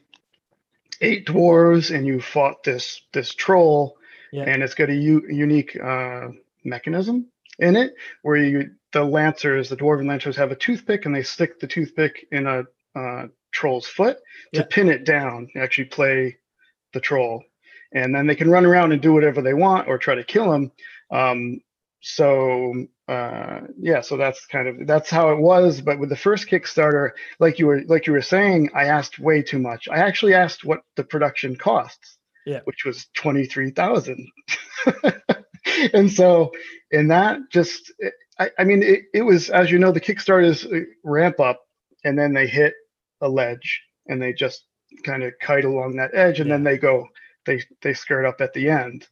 eight 1.01 1.25
dwarves, 1.25 1.93
and 1.93 2.05
you 2.05 2.21
fought 2.21 2.63
this 2.63 3.01
this 3.11 3.33
troll, 3.33 3.96
yeah. 4.31 4.43
and 4.43 4.63
it's 4.63 4.73
got 4.73 4.89
a 4.89 4.95
u- 4.95 5.27
unique 5.29 5.77
uh, 5.79 6.27
mechanism 6.63 7.27
in 7.59 7.75
it 7.75 7.93
where 8.21 8.37
you 8.37 8.71
the 8.93 9.03
lancers, 9.03 9.69
the 9.69 9.77
dwarven 9.77 10.07
lancers, 10.07 10.35
have 10.37 10.51
a 10.51 10.55
toothpick, 10.55 11.05
and 11.05 11.13
they 11.13 11.23
stick 11.23 11.59
the 11.59 11.67
toothpick 11.67 12.25
in 12.31 12.47
a 12.47 12.63
uh, 12.97 13.27
troll's 13.51 13.87
foot 13.87 14.17
to 14.53 14.63
pin 14.63 14.89
it 14.89 15.03
down 15.03 15.49
actually 15.55 15.85
play 15.85 16.37
the 16.93 16.99
troll. 16.99 17.43
And 17.93 18.13
then 18.13 18.27
they 18.27 18.35
can 18.35 18.49
run 18.49 18.65
around 18.65 18.91
and 18.91 19.01
do 19.01 19.13
whatever 19.13 19.41
they 19.41 19.53
want 19.53 19.87
or 19.87 19.97
try 19.97 20.15
to 20.15 20.23
kill 20.23 20.51
him 20.51 20.71
um, 21.11 21.61
so 22.01 22.85
uh, 23.07 23.61
yeah 23.79 24.01
so 24.01 24.17
that's 24.17 24.45
kind 24.45 24.67
of 24.67 24.87
that's 24.87 25.09
how 25.09 25.31
it 25.31 25.39
was. 25.39 25.81
But 25.81 25.99
with 25.99 26.09
the 26.09 26.15
first 26.15 26.47
kickstarter 26.47 27.11
like 27.39 27.59
you 27.59 27.67
were 27.67 27.83
like 27.87 28.07
you 28.07 28.13
were 28.13 28.21
saying 28.21 28.69
i 28.75 28.85
asked 28.85 29.19
way 29.19 29.41
too 29.41 29.59
much. 29.59 29.87
I 29.87 29.97
actually 29.97 30.33
asked 30.33 30.63
what 30.63 30.81
the 30.95 31.03
production 31.03 31.55
costs 31.55 32.17
yeah. 32.47 32.61
which 32.63 32.85
was 32.85 33.07
23000 33.17 34.27
and 35.93 36.11
so 36.11 36.51
in 36.91 37.09
that 37.09 37.39
just 37.51 37.91
i, 38.39 38.49
I 38.57 38.63
mean 38.63 38.81
it, 38.81 39.01
it 39.13 39.21
was 39.21 39.49
as 39.49 39.69
you 39.69 39.79
know 39.79 39.91
the 39.91 40.01
kickstarters 40.01 40.65
uh, 40.65 40.85
ramp 41.03 41.39
up 41.39 41.61
and 42.05 42.17
then 42.17 42.33
they 42.33 42.47
hit 42.47 42.73
a 43.21 43.27
ledge 43.27 43.81
and 44.07 44.21
they 44.21 44.31
just 44.31 44.63
kind 45.03 45.23
of 45.23 45.33
kite 45.41 45.65
along 45.65 45.97
that 45.97 46.15
edge 46.15 46.39
and 46.39 46.47
yeah. 46.47 46.55
then 46.55 46.63
they 46.63 46.77
go 46.77 47.05
they 47.45 47.61
they 47.81 47.93
skirt 47.93 48.25
up 48.25 48.41
at 48.41 48.53
the 48.53 48.69
end. 48.69 49.07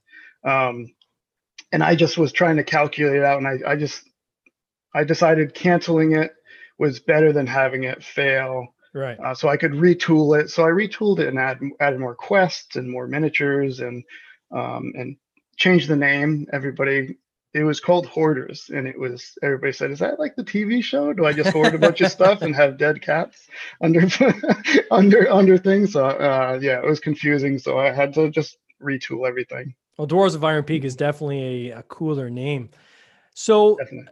Um, 0.45 0.87
and 1.71 1.83
i 1.83 1.95
just 1.95 2.17
was 2.17 2.31
trying 2.31 2.57
to 2.57 2.63
calculate 2.63 3.17
it 3.17 3.23
out 3.23 3.39
and 3.39 3.47
i, 3.47 3.71
I 3.71 3.75
just 3.75 4.01
i 4.93 5.03
decided 5.03 5.55
canceling 5.55 6.15
it 6.15 6.31
was 6.77 6.99
better 6.99 7.33
than 7.33 7.47
having 7.47 7.83
it 7.83 8.03
fail 8.03 8.74
right 8.95 9.19
uh, 9.19 9.35
so 9.35 9.47
i 9.47 9.57
could 9.57 9.73
retool 9.73 10.39
it 10.39 10.49
so 10.49 10.63
i 10.63 10.69
retooled 10.69 11.19
it 11.19 11.27
and 11.27 11.37
add, 11.37 11.59
added 11.79 11.99
more 11.99 12.15
quests 12.15 12.75
and 12.75 12.89
more 12.89 13.07
miniatures 13.07 13.79
and 13.81 14.03
um, 14.51 14.93
and 14.95 15.17
changed 15.57 15.87
the 15.87 15.95
name 15.95 16.47
everybody 16.51 17.15
it 17.55 17.63
was 17.63 17.79
called 17.79 18.05
Hoarders, 18.07 18.69
and 18.69 18.85
it 18.85 18.99
was 18.99 19.37
everybody 19.41 19.71
said, 19.71 19.89
"Is 19.89 19.99
that 19.99 20.19
like 20.19 20.35
the 20.35 20.43
TV 20.43 20.83
show? 20.83 21.13
Do 21.13 21.25
I 21.25 21.31
just 21.31 21.51
hoard 21.51 21.73
a 21.73 21.77
bunch 21.77 22.01
of 22.01 22.11
stuff 22.11 22.41
and 22.41 22.53
have 22.53 22.77
dead 22.77 23.01
cats 23.01 23.47
under 23.81 24.01
under 24.91 25.31
under 25.31 25.57
things?" 25.57 25.93
So 25.93 26.05
uh, 26.05 26.59
yeah, 26.61 26.79
it 26.79 26.85
was 26.85 26.99
confusing. 26.99 27.57
So 27.57 27.79
I 27.79 27.93
had 27.93 28.13
to 28.15 28.29
just 28.29 28.57
retool 28.83 29.25
everything. 29.25 29.73
Well, 29.97 30.05
Dwarves 30.05 30.35
of 30.35 30.43
Iron 30.43 30.65
Peak 30.65 30.83
is 30.83 30.97
definitely 30.97 31.71
a, 31.71 31.79
a 31.79 31.83
cooler 31.83 32.29
name. 32.29 32.69
So. 33.33 33.77
Definitely. 33.77 34.11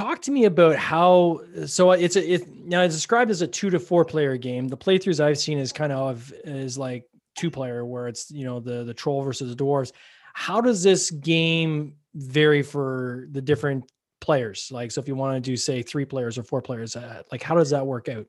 Talk 0.00 0.22
to 0.22 0.30
me 0.30 0.46
about 0.46 0.76
how. 0.76 1.42
So 1.66 1.90
it's 1.90 2.16
a 2.16 2.32
it 2.32 2.48
now 2.48 2.80
it's 2.80 2.94
described 2.94 3.30
as 3.30 3.42
a 3.42 3.46
two 3.46 3.68
to 3.68 3.78
four 3.78 4.02
player 4.02 4.38
game. 4.38 4.66
The 4.66 4.76
playthroughs 4.76 5.22
I've 5.22 5.36
seen 5.36 5.58
is 5.58 5.72
kind 5.72 5.92
of 5.92 6.32
is 6.42 6.78
like 6.78 7.04
two 7.36 7.50
player, 7.50 7.84
where 7.84 8.08
it's 8.08 8.30
you 8.30 8.46
know 8.46 8.60
the 8.60 8.82
the 8.82 8.94
troll 8.94 9.20
versus 9.20 9.54
the 9.54 9.62
dwarves. 9.62 9.92
How 10.32 10.62
does 10.62 10.82
this 10.82 11.10
game 11.10 11.96
vary 12.14 12.62
for 12.62 13.26
the 13.32 13.42
different 13.42 13.92
players? 14.22 14.70
Like, 14.72 14.90
so 14.90 15.02
if 15.02 15.06
you 15.06 15.16
want 15.16 15.36
to 15.36 15.50
do 15.50 15.54
say 15.54 15.82
three 15.82 16.06
players 16.06 16.38
or 16.38 16.44
four 16.44 16.62
players, 16.62 16.96
uh, 16.96 17.22
like 17.30 17.42
how 17.42 17.54
does 17.54 17.68
that 17.68 17.86
work 17.86 18.08
out? 18.08 18.24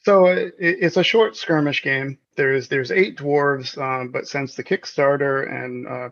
So 0.00 0.26
it, 0.26 0.56
it's 0.58 0.96
a 0.96 1.04
short 1.04 1.36
skirmish 1.36 1.84
game. 1.84 2.18
There's 2.34 2.66
there's 2.66 2.90
eight 2.90 3.16
dwarves, 3.16 3.78
um, 3.78 4.10
but 4.10 4.26
since 4.26 4.56
the 4.56 4.64
Kickstarter 4.64 5.48
and 5.48 5.86
uh, 5.86 6.08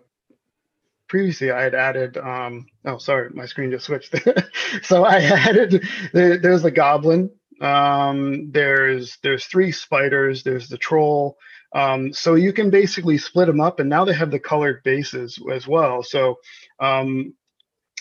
previously 1.10 1.50
I 1.50 1.62
had 1.62 1.74
added. 1.74 2.16
Um, 2.16 2.66
oh, 2.86 2.96
sorry, 2.98 3.28
my 3.34 3.44
screen 3.44 3.70
just 3.70 3.84
switched. 3.84 4.14
so 4.82 5.04
I 5.04 5.16
added. 5.18 5.84
There, 6.14 6.38
there's 6.38 6.62
the 6.62 6.70
goblin 6.70 7.30
Um, 7.60 8.50
there's 8.52 9.18
there's 9.22 9.44
three 9.44 9.72
spiders. 9.72 10.42
There's 10.42 10.68
the 10.68 10.78
troll. 10.78 11.36
Um, 11.74 12.12
so 12.12 12.34
you 12.36 12.52
can 12.52 12.70
basically 12.70 13.18
split 13.18 13.46
them 13.46 13.60
up, 13.60 13.80
and 13.80 13.90
now 13.90 14.04
they 14.04 14.14
have 14.14 14.30
the 14.30 14.40
colored 14.40 14.82
bases 14.84 15.38
as 15.52 15.68
well. 15.68 16.02
So 16.02 16.36
um, 16.80 17.34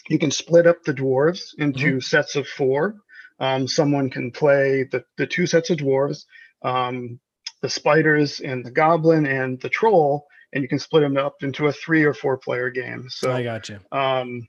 you 0.08 0.18
can 0.18 0.32
split 0.32 0.66
up 0.66 0.84
the 0.84 0.94
dwarves 0.94 1.54
into 1.58 1.80
mm-hmm. 1.80 2.00
sets 2.00 2.36
of 2.36 2.48
four. 2.48 2.96
Um, 3.40 3.68
someone 3.68 4.10
can 4.10 4.32
play 4.32 4.86
the, 4.92 5.04
the 5.18 5.28
two 5.28 5.46
sets 5.46 5.70
of 5.70 5.78
dwarves, 5.78 6.26
um, 6.64 7.20
the 7.62 7.70
spiders 7.70 8.42
and 8.42 8.66
the 8.66 8.72
goblin 8.72 9.26
and 9.26 9.62
the 9.62 9.70
troll, 9.70 10.28
and 10.54 10.64
you 10.64 10.68
can 10.68 10.80
split 10.80 11.04
them 11.04 11.18
up 11.18 11.44
into 11.44 11.68
a 11.68 11.74
three 11.74 12.04
or 12.04 12.14
four 12.14 12.38
player 12.38 12.70
game. 12.70 13.06
So 13.10 13.32
I 13.32 13.44
got 13.44 13.70
you. 13.70 13.80
Um, 13.92 14.48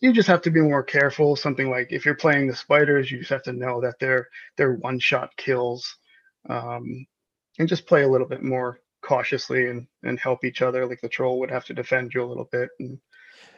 you 0.00 0.12
just 0.12 0.28
have 0.28 0.42
to 0.42 0.50
be 0.50 0.60
more 0.60 0.82
careful. 0.82 1.36
Something 1.36 1.70
like 1.70 1.92
if 1.92 2.04
you're 2.04 2.14
playing 2.14 2.46
the 2.46 2.56
spiders, 2.56 3.10
you 3.10 3.18
just 3.18 3.30
have 3.30 3.42
to 3.44 3.52
know 3.52 3.80
that 3.80 3.96
they're 4.00 4.28
they're 4.56 4.74
one 4.74 4.98
shot 4.98 5.30
kills, 5.36 5.96
um, 6.48 7.06
and 7.58 7.68
just 7.68 7.86
play 7.86 8.02
a 8.02 8.08
little 8.08 8.26
bit 8.26 8.42
more 8.42 8.80
cautiously 9.02 9.68
and 9.68 9.86
and 10.02 10.18
help 10.18 10.44
each 10.44 10.62
other. 10.62 10.86
Like 10.86 11.00
the 11.00 11.08
troll 11.08 11.38
would 11.40 11.50
have 11.50 11.64
to 11.66 11.74
defend 11.74 12.14
you 12.14 12.24
a 12.24 12.26
little 12.26 12.48
bit. 12.50 12.70
And, 12.78 12.98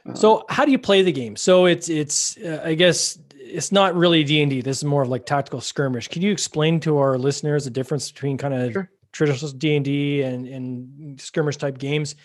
um, 0.07 0.17
so 0.17 0.45
how 0.49 0.65
do 0.65 0.73
you 0.73 0.79
play 0.79 1.03
the 1.03 1.13
game? 1.13 1.37
So 1.37 1.67
it's 1.67 1.89
it's 1.89 2.37
uh, 2.39 2.61
I 2.65 2.75
guess 2.75 3.19
it's 3.35 3.71
not 3.71 3.95
really 3.95 4.25
D 4.25 4.43
and 4.43 4.51
D. 4.51 4.63
This 4.63 4.79
is 4.79 4.85
more 4.85 5.03
of 5.03 5.09
like 5.09 5.27
tactical 5.27 5.61
skirmish. 5.61 6.09
Can 6.09 6.23
you 6.23 6.33
explain 6.33 6.81
to 6.81 6.99
our 6.99 7.19
listeners 7.19 7.65
the 7.65 7.71
difference 7.71 8.11
between 8.11 8.37
kind 8.37 8.55
of 8.55 8.73
sure. 8.73 8.91
Traditional 9.13 9.53
D 9.53 9.77
and 9.77 9.85
D 9.85 10.23
and 10.23 11.21
skirmish 11.21 11.57
type 11.57 11.79
games? 11.79 12.17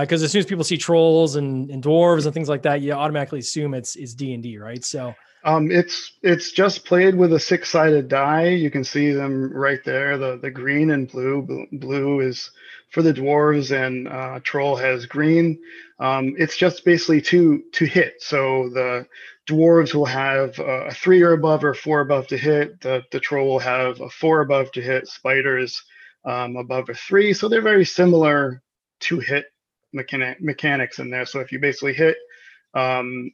because 0.00 0.22
uh, 0.22 0.24
as 0.24 0.32
soon 0.32 0.38
as 0.40 0.46
people 0.46 0.64
see 0.64 0.78
trolls 0.78 1.36
and, 1.36 1.70
and 1.70 1.82
dwarves 1.84 2.24
and 2.24 2.32
things 2.32 2.48
like 2.48 2.62
that, 2.62 2.80
you 2.80 2.92
automatically 2.92 3.40
assume 3.40 3.74
it's 3.74 3.94
it's 3.96 4.14
D 4.14 4.32
and 4.32 4.42
D, 4.42 4.56
right? 4.56 4.82
So 4.82 5.14
um, 5.44 5.70
it's 5.70 6.12
it's 6.22 6.52
just 6.52 6.84
played 6.84 7.14
with 7.14 7.32
a 7.32 7.40
six 7.40 7.68
sided 7.68 8.08
die. 8.08 8.48
You 8.48 8.70
can 8.70 8.84
see 8.84 9.12
them 9.12 9.52
right 9.52 9.84
there. 9.84 10.16
The 10.16 10.38
the 10.40 10.50
green 10.50 10.90
and 10.90 11.10
blue. 11.10 11.66
Blue 11.72 12.20
is 12.20 12.50
for 12.90 13.02
the 13.02 13.12
dwarves, 13.12 13.70
and 13.74 14.08
uh, 14.08 14.40
troll 14.42 14.76
has 14.76 15.04
green. 15.06 15.58
Um, 15.98 16.34
it's 16.38 16.56
just 16.56 16.84
basically 16.84 17.20
to 17.22 17.62
to 17.72 17.84
hit. 17.84 18.22
So 18.22 18.70
the 18.70 19.06
dwarves 19.46 19.94
will 19.94 20.06
have 20.06 20.58
a 20.58 20.92
three 20.94 21.22
or 21.22 21.32
above 21.32 21.64
or 21.64 21.74
four 21.74 22.00
above 22.00 22.28
to 22.28 22.38
hit. 22.38 22.80
The 22.80 23.02
the 23.10 23.20
troll 23.20 23.48
will 23.48 23.58
have 23.58 24.00
a 24.00 24.08
four 24.08 24.40
above 24.40 24.72
to 24.72 24.80
hit. 24.80 25.08
Spiders 25.08 25.82
um, 26.24 26.56
above 26.56 26.88
a 26.88 26.94
three. 26.94 27.32
So 27.32 27.48
they're 27.48 27.62
very 27.62 27.84
similar 27.84 28.62
to 29.00 29.20
hit 29.20 29.46
mechanic 29.92 30.40
mechanics 30.40 30.98
in 30.98 31.10
there. 31.10 31.26
So 31.26 31.40
if 31.40 31.52
you 31.52 31.58
basically 31.58 31.94
hit, 31.94 32.16
um, 32.74 33.32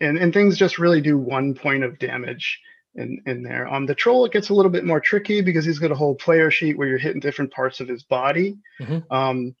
and 0.00 0.16
and 0.18 0.32
things 0.32 0.56
just 0.56 0.78
really 0.78 1.00
do 1.00 1.18
one 1.18 1.54
point 1.54 1.84
of 1.84 1.98
damage 1.98 2.60
in 2.94 3.20
in 3.26 3.42
there. 3.42 3.66
Um, 3.72 3.86
the 3.86 3.94
troll 3.94 4.24
it 4.24 4.32
gets 4.32 4.50
a 4.50 4.54
little 4.54 4.70
bit 4.70 4.84
more 4.84 5.00
tricky 5.00 5.40
because 5.40 5.64
he's 5.64 5.78
got 5.78 5.92
a 5.92 5.96
whole 5.96 6.14
player 6.14 6.50
sheet 6.50 6.76
where 6.76 6.88
you're 6.88 6.98
hitting 6.98 7.20
different 7.20 7.52
parts 7.52 7.80
of 7.80 7.88
his 7.88 8.02
body. 8.02 8.58
Mm-hmm. 8.80 9.12
Um, 9.12 9.54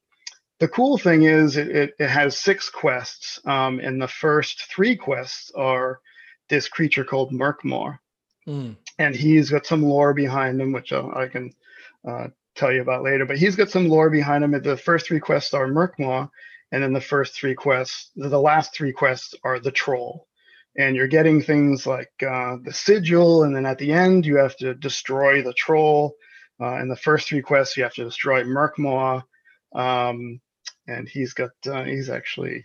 the 0.60 0.68
cool 0.68 0.98
thing 0.98 1.22
is 1.22 1.56
it, 1.56 1.68
it, 1.68 1.94
it 2.00 2.08
has 2.08 2.36
six 2.36 2.68
quests, 2.68 3.40
um, 3.44 3.78
and 3.78 4.02
the 4.02 4.08
first 4.08 4.64
three 4.64 4.96
quests 4.96 5.52
are 5.54 6.00
this 6.48 6.68
creature 6.68 7.04
called 7.04 7.32
Murkmaw, 7.32 7.96
mm. 8.46 8.76
and 8.98 9.14
he's 9.14 9.50
got 9.50 9.66
some 9.66 9.84
lore 9.84 10.14
behind 10.14 10.60
him, 10.60 10.72
which 10.72 10.92
uh, 10.92 11.06
I 11.14 11.28
can 11.28 11.54
uh, 12.08 12.28
tell 12.58 12.72
you 12.72 12.82
about 12.82 13.04
later. 13.04 13.24
But 13.24 13.38
he's 13.38 13.56
got 13.56 13.70
some 13.70 13.88
lore 13.88 14.10
behind 14.10 14.44
him. 14.44 14.50
The 14.62 14.76
first 14.76 15.06
three 15.06 15.20
quests 15.20 15.54
are 15.54 15.66
Murkmaw, 15.68 16.28
and 16.72 16.82
then 16.82 16.92
the 16.92 17.00
first 17.00 17.34
three 17.34 17.54
quests, 17.54 18.10
the 18.16 18.40
last 18.40 18.74
three 18.74 18.92
quests 18.92 19.34
are 19.44 19.58
the 19.58 19.70
Troll. 19.70 20.26
And 20.76 20.94
you're 20.94 21.08
getting 21.08 21.42
things 21.42 21.86
like 21.86 22.12
uh, 22.22 22.56
the 22.62 22.72
sigil, 22.72 23.44
and 23.44 23.54
then 23.54 23.66
at 23.66 23.78
the 23.78 23.92
end 23.92 24.24
you 24.24 24.36
have 24.36 24.56
to 24.58 24.74
destroy 24.74 25.42
the 25.42 25.54
troll. 25.54 26.14
Uh, 26.60 26.76
in 26.76 26.88
the 26.88 26.96
first 26.96 27.28
three 27.28 27.42
quests, 27.42 27.76
you 27.76 27.82
have 27.82 27.94
to 27.94 28.04
destroy 28.04 28.44
Murkmaw, 28.44 29.22
um, 29.74 30.40
and 30.86 31.08
he's 31.08 31.32
got 31.32 31.50
uh, 31.66 31.84
he's 31.84 32.10
actually 32.10 32.64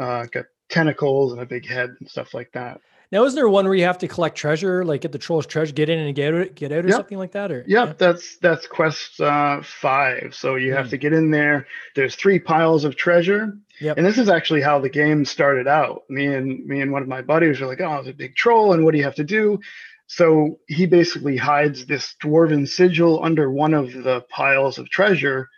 uh, 0.00 0.24
got 0.32 0.46
tentacles 0.68 1.32
and 1.32 1.42
a 1.42 1.46
big 1.46 1.66
head 1.66 1.94
and 2.00 2.08
stuff 2.08 2.34
like 2.34 2.50
that. 2.52 2.80
Now, 3.12 3.24
isn't 3.24 3.36
there 3.36 3.48
one 3.48 3.66
where 3.66 3.74
you 3.74 3.84
have 3.84 3.98
to 3.98 4.08
collect 4.08 4.36
treasure, 4.36 4.84
like 4.84 5.02
get 5.02 5.12
the 5.12 5.18
troll's 5.18 5.46
treasure, 5.46 5.72
get 5.72 5.88
in 5.88 5.98
and 5.98 6.14
get 6.14 6.34
out, 6.34 6.54
get 6.54 6.72
out, 6.72 6.84
or 6.84 6.88
yep. 6.88 6.96
something 6.96 7.18
like 7.18 7.32
that? 7.32 7.52
Or 7.52 7.64
yep, 7.66 7.66
yeah, 7.66 7.92
that's 7.96 8.38
that's 8.38 8.66
quest 8.66 9.20
uh, 9.20 9.62
five. 9.62 10.34
So 10.34 10.56
you 10.56 10.72
have 10.74 10.86
hmm. 10.86 10.90
to 10.90 10.96
get 10.96 11.12
in 11.12 11.30
there. 11.30 11.66
There's 11.94 12.16
three 12.16 12.38
piles 12.38 12.84
of 12.84 12.96
treasure. 12.96 13.56
Yep. 13.80 13.98
And 13.98 14.06
this 14.06 14.18
is 14.18 14.28
actually 14.28 14.62
how 14.62 14.78
the 14.80 14.88
game 14.88 15.24
started 15.24 15.66
out. 15.66 16.02
Me 16.08 16.26
and 16.26 16.64
me 16.66 16.80
and 16.80 16.92
one 16.92 17.02
of 17.02 17.08
my 17.08 17.22
buddies 17.22 17.60
were 17.60 17.66
like, 17.66 17.80
"Oh, 17.80 17.96
it's 17.96 18.08
a 18.08 18.12
big 18.12 18.36
troll, 18.36 18.72
and 18.72 18.84
what 18.84 18.92
do 18.92 18.98
you 18.98 19.04
have 19.04 19.16
to 19.16 19.24
do?" 19.24 19.60
So 20.06 20.58
he 20.68 20.86
basically 20.86 21.36
hides 21.36 21.86
this 21.86 22.14
dwarven 22.22 22.68
sigil 22.68 23.24
under 23.24 23.50
one 23.50 23.74
of 23.74 23.92
the 23.92 24.22
piles 24.28 24.78
of 24.78 24.90
treasure, 24.90 25.48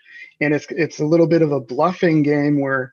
and 0.40 0.54
it's 0.54 0.66
it's 0.70 0.98
a 0.98 1.06
little 1.06 1.26
bit 1.26 1.42
of 1.42 1.52
a 1.52 1.60
bluffing 1.60 2.22
game 2.22 2.60
where 2.60 2.92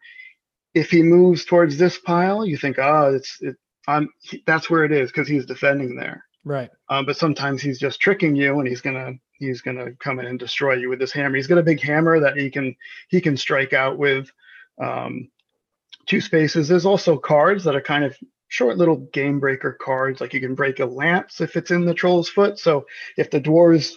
if 0.73 0.89
he 0.89 1.03
moves 1.03 1.45
towards 1.45 1.77
this 1.77 1.99
pile, 1.99 2.45
you 2.45 2.57
think, 2.57 2.79
oh, 2.79 3.13
it's 3.15 3.37
it, 3.41 3.55
I'm 3.87 4.09
he, 4.19 4.43
that's 4.45 4.69
where 4.69 4.83
it 4.83 4.91
is 4.91 5.11
because 5.11 5.27
he's 5.27 5.45
defending 5.45 5.95
there. 5.95 6.25
Right. 6.45 6.69
Um, 6.89 7.05
but 7.05 7.17
sometimes 7.17 7.61
he's 7.61 7.79
just 7.79 7.99
tricking 7.99 8.35
you, 8.35 8.59
and 8.59 8.67
he's 8.67 8.81
gonna 8.81 9.13
he's 9.33 9.61
gonna 9.61 9.93
come 9.93 10.19
in 10.19 10.25
and 10.25 10.39
destroy 10.39 10.73
you 10.73 10.89
with 10.89 10.99
this 10.99 11.11
hammer. 11.11 11.35
He's 11.35 11.47
got 11.47 11.57
a 11.57 11.63
big 11.63 11.81
hammer 11.81 12.19
that 12.19 12.37
he 12.37 12.49
can 12.49 12.75
he 13.09 13.21
can 13.21 13.37
strike 13.37 13.73
out 13.73 13.97
with 13.97 14.29
um, 14.81 15.29
two 16.05 16.21
spaces. 16.21 16.67
There's 16.67 16.85
also 16.85 17.17
cards 17.17 17.63
that 17.63 17.75
are 17.75 17.81
kind 17.81 18.03
of 18.03 18.15
short 18.49 18.77
little 18.77 18.97
game 19.13 19.39
breaker 19.39 19.77
cards. 19.81 20.21
Like 20.21 20.33
you 20.33 20.39
can 20.39 20.55
break 20.55 20.79
a 20.79 20.85
lance 20.85 21.41
if 21.41 21.55
it's 21.55 21.71
in 21.71 21.85
the 21.85 21.93
troll's 21.93 22.29
foot. 22.29 22.59
So 22.59 22.85
if 23.17 23.31
the 23.31 23.41
dwarves 23.41 23.93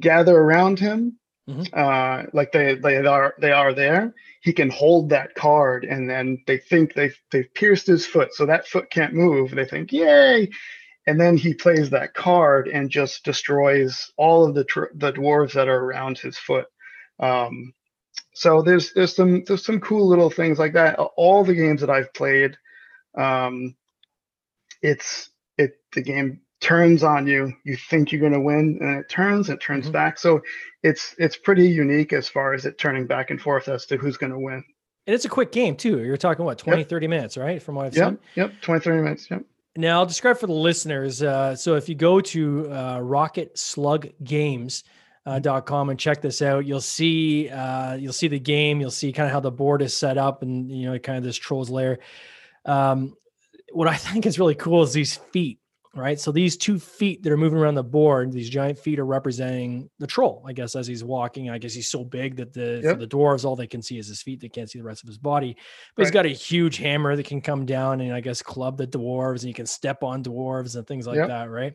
gather 0.00 0.36
around 0.36 0.78
him, 0.78 1.18
mm-hmm. 1.48 1.62
uh, 1.72 2.24
like 2.32 2.52
they 2.52 2.74
they 2.76 2.96
are 2.98 3.34
they 3.40 3.52
are 3.52 3.72
there, 3.72 4.14
he 4.42 4.52
can 4.52 4.70
hold 4.70 5.10
that 5.10 5.34
card 5.34 5.84
and 5.84 6.08
then 6.08 6.42
they 6.46 6.58
think 6.58 6.94
they've 6.94 7.16
they've 7.30 7.52
pierced 7.54 7.86
his 7.86 8.06
foot 8.06 8.34
so 8.34 8.46
that 8.46 8.66
foot 8.66 8.90
can't 8.90 9.14
move. 9.14 9.50
They 9.50 9.64
think 9.64 9.92
yay! 9.92 10.50
And 11.06 11.20
then 11.20 11.36
he 11.36 11.54
plays 11.54 11.90
that 11.90 12.14
card 12.14 12.68
and 12.68 12.90
just 12.90 13.24
destroys 13.24 14.10
all 14.16 14.44
of 14.44 14.54
the 14.54 14.64
tr- 14.64 14.94
the 14.94 15.12
dwarves 15.12 15.52
that 15.52 15.68
are 15.68 15.84
around 15.84 16.18
his 16.18 16.36
foot. 16.38 16.66
Um, 17.20 17.72
so 18.34 18.62
there's 18.62 18.92
there's 18.92 19.14
some 19.14 19.44
there's 19.44 19.64
some 19.64 19.80
cool 19.80 20.08
little 20.08 20.30
things 20.30 20.58
like 20.58 20.74
that. 20.74 20.98
All 20.98 21.44
the 21.44 21.54
games 21.54 21.80
that 21.80 21.90
i've 21.90 22.12
played 22.12 22.56
um, 23.16 23.74
it's 24.82 25.30
it 25.56 25.80
the 25.92 26.02
game 26.02 26.40
turns 26.60 27.02
on 27.02 27.26
you 27.26 27.52
you 27.64 27.76
think 27.76 28.10
you're 28.10 28.20
going 28.20 28.32
to 28.32 28.40
win 28.40 28.78
and 28.80 28.98
it 28.98 29.08
turns 29.08 29.50
it 29.50 29.60
turns 29.60 29.84
mm-hmm. 29.84 29.92
back. 29.92 30.18
So 30.18 30.40
it's 30.82 31.14
it's 31.18 31.36
pretty 31.36 31.68
unique 31.68 32.12
as 32.12 32.28
far 32.28 32.54
as 32.54 32.64
it 32.64 32.78
turning 32.78 33.06
back 33.06 33.30
and 33.30 33.40
forth 33.40 33.68
as 33.68 33.86
to 33.86 33.96
who's 33.96 34.16
going 34.16 34.32
to 34.32 34.38
win. 34.38 34.64
And 35.06 35.14
it's 35.14 35.24
a 35.24 35.28
quick 35.28 35.52
game 35.52 35.76
too. 35.76 36.02
You're 36.02 36.16
talking 36.16 36.44
what 36.44 36.58
20 36.58 36.80
yep. 36.80 36.88
30 36.88 37.06
minutes 37.08 37.36
right 37.36 37.62
from 37.62 37.74
what 37.74 37.86
i've 37.86 37.96
yep. 37.96 38.08
seen? 38.08 38.18
yep 38.34 38.52
20 38.62 38.80
30 38.80 39.02
minutes 39.02 39.30
yep. 39.30 39.44
Now 39.76 39.98
i'll 39.98 40.06
describe 40.06 40.38
for 40.38 40.46
the 40.46 40.54
listeners 40.54 41.22
uh, 41.22 41.54
so 41.54 41.74
if 41.74 41.88
you 41.88 41.94
go 41.94 42.20
to 42.20 42.72
uh, 42.72 43.00
rocket 43.00 43.58
slug 43.58 44.08
games 44.24 44.84
uh, 45.26 45.38
dot 45.38 45.66
com 45.66 45.90
and 45.90 45.98
check 45.98 46.22
this 46.22 46.40
out 46.40 46.64
you'll 46.64 46.80
see 46.80 47.50
uh, 47.50 47.94
you'll 47.94 48.12
see 48.14 48.28
the 48.28 48.40
game 48.40 48.80
you'll 48.80 48.90
see 48.90 49.12
kind 49.12 49.26
of 49.26 49.32
how 49.32 49.40
the 49.40 49.50
board 49.50 49.82
is 49.82 49.94
set 49.94 50.16
up 50.16 50.42
and 50.42 50.70
you 50.70 50.90
know 50.90 50.98
kind 50.98 51.18
of 51.18 51.24
this 51.24 51.36
trolls 51.36 51.68
layer. 51.68 51.98
Um, 52.64 53.14
what 53.72 53.88
i 53.88 53.94
think 53.96 54.24
is 54.24 54.38
really 54.38 54.54
cool 54.54 54.82
is 54.82 54.94
these 54.94 55.16
feet 55.16 55.58
right? 55.96 56.20
So 56.20 56.30
these 56.30 56.56
two 56.56 56.78
feet 56.78 57.22
that 57.22 57.32
are 57.32 57.36
moving 57.36 57.58
around 57.58 57.74
the 57.74 57.82
board, 57.82 58.32
these 58.32 58.50
giant 58.50 58.78
feet 58.78 58.98
are 58.98 59.06
representing 59.06 59.90
the 59.98 60.06
troll, 60.06 60.44
I 60.46 60.52
guess, 60.52 60.76
as 60.76 60.86
he's 60.86 61.02
walking. 61.02 61.50
I 61.50 61.58
guess 61.58 61.72
he's 61.72 61.90
so 61.90 62.04
big 62.04 62.36
that 62.36 62.52
the 62.52 62.80
yep. 62.84 62.98
the 62.98 63.06
dwarves 63.06 63.44
all 63.44 63.56
they 63.56 63.66
can 63.66 63.82
see 63.82 63.98
is 63.98 64.08
his 64.08 64.22
feet; 64.22 64.40
they 64.40 64.48
can't 64.48 64.70
see 64.70 64.78
the 64.78 64.84
rest 64.84 65.02
of 65.02 65.08
his 65.08 65.18
body. 65.18 65.56
But 65.94 66.02
right. 66.02 66.06
he's 66.06 66.12
got 66.12 66.26
a 66.26 66.30
huge 66.30 66.76
hammer 66.76 67.16
that 67.16 67.26
can 67.26 67.40
come 67.40 67.66
down 67.66 68.00
and 68.00 68.12
I 68.12 68.20
guess 68.20 68.42
club 68.42 68.76
the 68.76 68.86
dwarves, 68.86 69.40
and 69.40 69.44
you 69.44 69.54
can 69.54 69.66
step 69.66 70.02
on 70.02 70.22
dwarves 70.22 70.76
and 70.76 70.86
things 70.86 71.06
like 71.06 71.16
yep. 71.16 71.28
that, 71.28 71.50
right? 71.50 71.74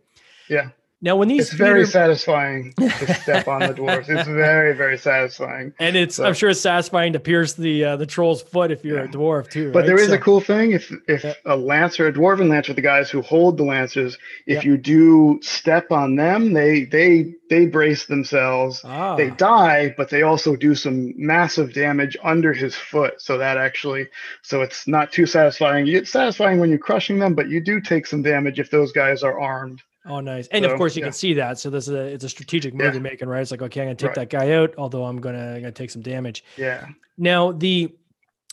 Yeah. 0.50 0.70
Now, 1.03 1.15
when 1.15 1.29
these 1.29 1.48
it's 1.48 1.53
very 1.53 1.88
satisfying 1.88 2.74
to 2.77 3.13
step 3.15 3.48
on 3.48 3.62
the 3.62 3.74
dwarves. 3.74 4.08
It's 4.08 4.27
very, 4.27 4.75
very 4.75 5.00
satisfying. 5.00 5.74
And 5.79 5.96
it's 5.96 6.15
so. 6.15 6.25
I'm 6.25 6.36
sure 6.36 6.51
it's 6.51 6.62
satisfying 6.62 7.13
to 7.13 7.20
pierce 7.20 7.53
the 7.53 7.84
uh, 7.84 7.96
the 7.96 8.05
troll's 8.05 8.43
foot 8.43 8.70
if 8.70 8.86
you're 8.86 9.00
yeah. 9.00 9.05
a 9.05 9.08
dwarf 9.08 9.50
too. 9.50 9.72
But 9.72 9.79
right? 9.79 9.88
there 9.88 10.00
is 10.00 10.10
so... 10.10 10.13
a 10.13 10.17
cool 10.20 10.41
thing 10.41 10.72
if 10.74 10.93
if 11.08 11.24
yeah. 11.24 11.34
a 11.46 11.55
lancer, 11.55 12.05
a 12.08 12.13
dwarven 12.13 12.50
lancer, 12.50 12.74
the 12.74 12.81
guys 12.81 13.10
who 13.10 13.24
hold 13.24 13.58
the 13.58 13.63
lancers, 13.63 14.20
if 14.46 14.63
yeah. 14.63 14.72
you 14.72 14.77
do 14.77 15.39
step 15.41 15.91
on 15.91 16.15
them, 16.15 16.53
they 16.53 16.86
they 16.86 17.34
they 17.50 17.65
brace 17.65 18.05
themselves. 18.05 18.81
Ah. 18.86 19.15
They 19.15 19.31
die, 19.31 19.96
but 19.98 20.10
they 20.10 20.22
also 20.22 20.55
do 20.55 20.75
some 20.75 21.13
massive 21.17 21.74
damage 21.74 22.15
under 22.24 22.53
his 22.53 22.75
foot. 22.75 23.20
So 23.20 23.39
that 23.39 23.58
actually, 23.58 24.08
so 24.43 24.62
it's 24.62 24.88
not 24.88 25.12
too 25.12 25.25
satisfying. 25.25 25.88
It's 25.88 26.12
satisfying 26.12 26.60
when 26.60 26.70
you're 26.70 26.77
crushing 26.77 27.17
them, 27.17 27.34
but 27.34 27.50
you 27.50 27.60
do 27.60 27.81
take 27.81 28.05
some 28.05 28.22
damage 28.22 28.60
if 28.60 28.70
those 28.70 28.91
guys 28.91 29.24
are 29.24 29.39
armed. 29.39 29.81
Oh, 30.05 30.20
nice. 30.20 30.48
And 30.48 30.65
so, 30.65 30.72
of 30.72 30.77
course, 30.77 30.96
you 30.96 31.01
yeah. 31.01 31.08
can 31.08 31.13
see 31.13 31.34
that. 31.36 31.60
So 31.60 31.70
this 31.70 31.88
is 31.88 31.93
a 31.93 32.05
it's 32.05 32.24
a 32.24 32.29
strategic 32.29 32.74
move 32.74 32.88
yeah. 32.88 32.93
you're 32.93 33.01
making, 33.01 33.29
right? 33.29 33.41
It's 33.41 33.51
like, 33.51 33.62
okay, 33.62 33.81
I'm 33.81 33.88
gonna 33.88 33.96
take 33.96 34.08
right. 34.10 34.29
that 34.29 34.29
guy 34.29 34.53
out, 34.53 34.74
although 34.77 35.05
I'm 35.05 35.22
gonna, 35.22 35.55
I'm 35.55 35.62
gonna 35.62 35.72
take 35.72 35.91
some 35.91 36.01
damage. 36.01 36.43
Yeah. 36.58 36.88
Now 37.17 37.51
the 37.51 37.93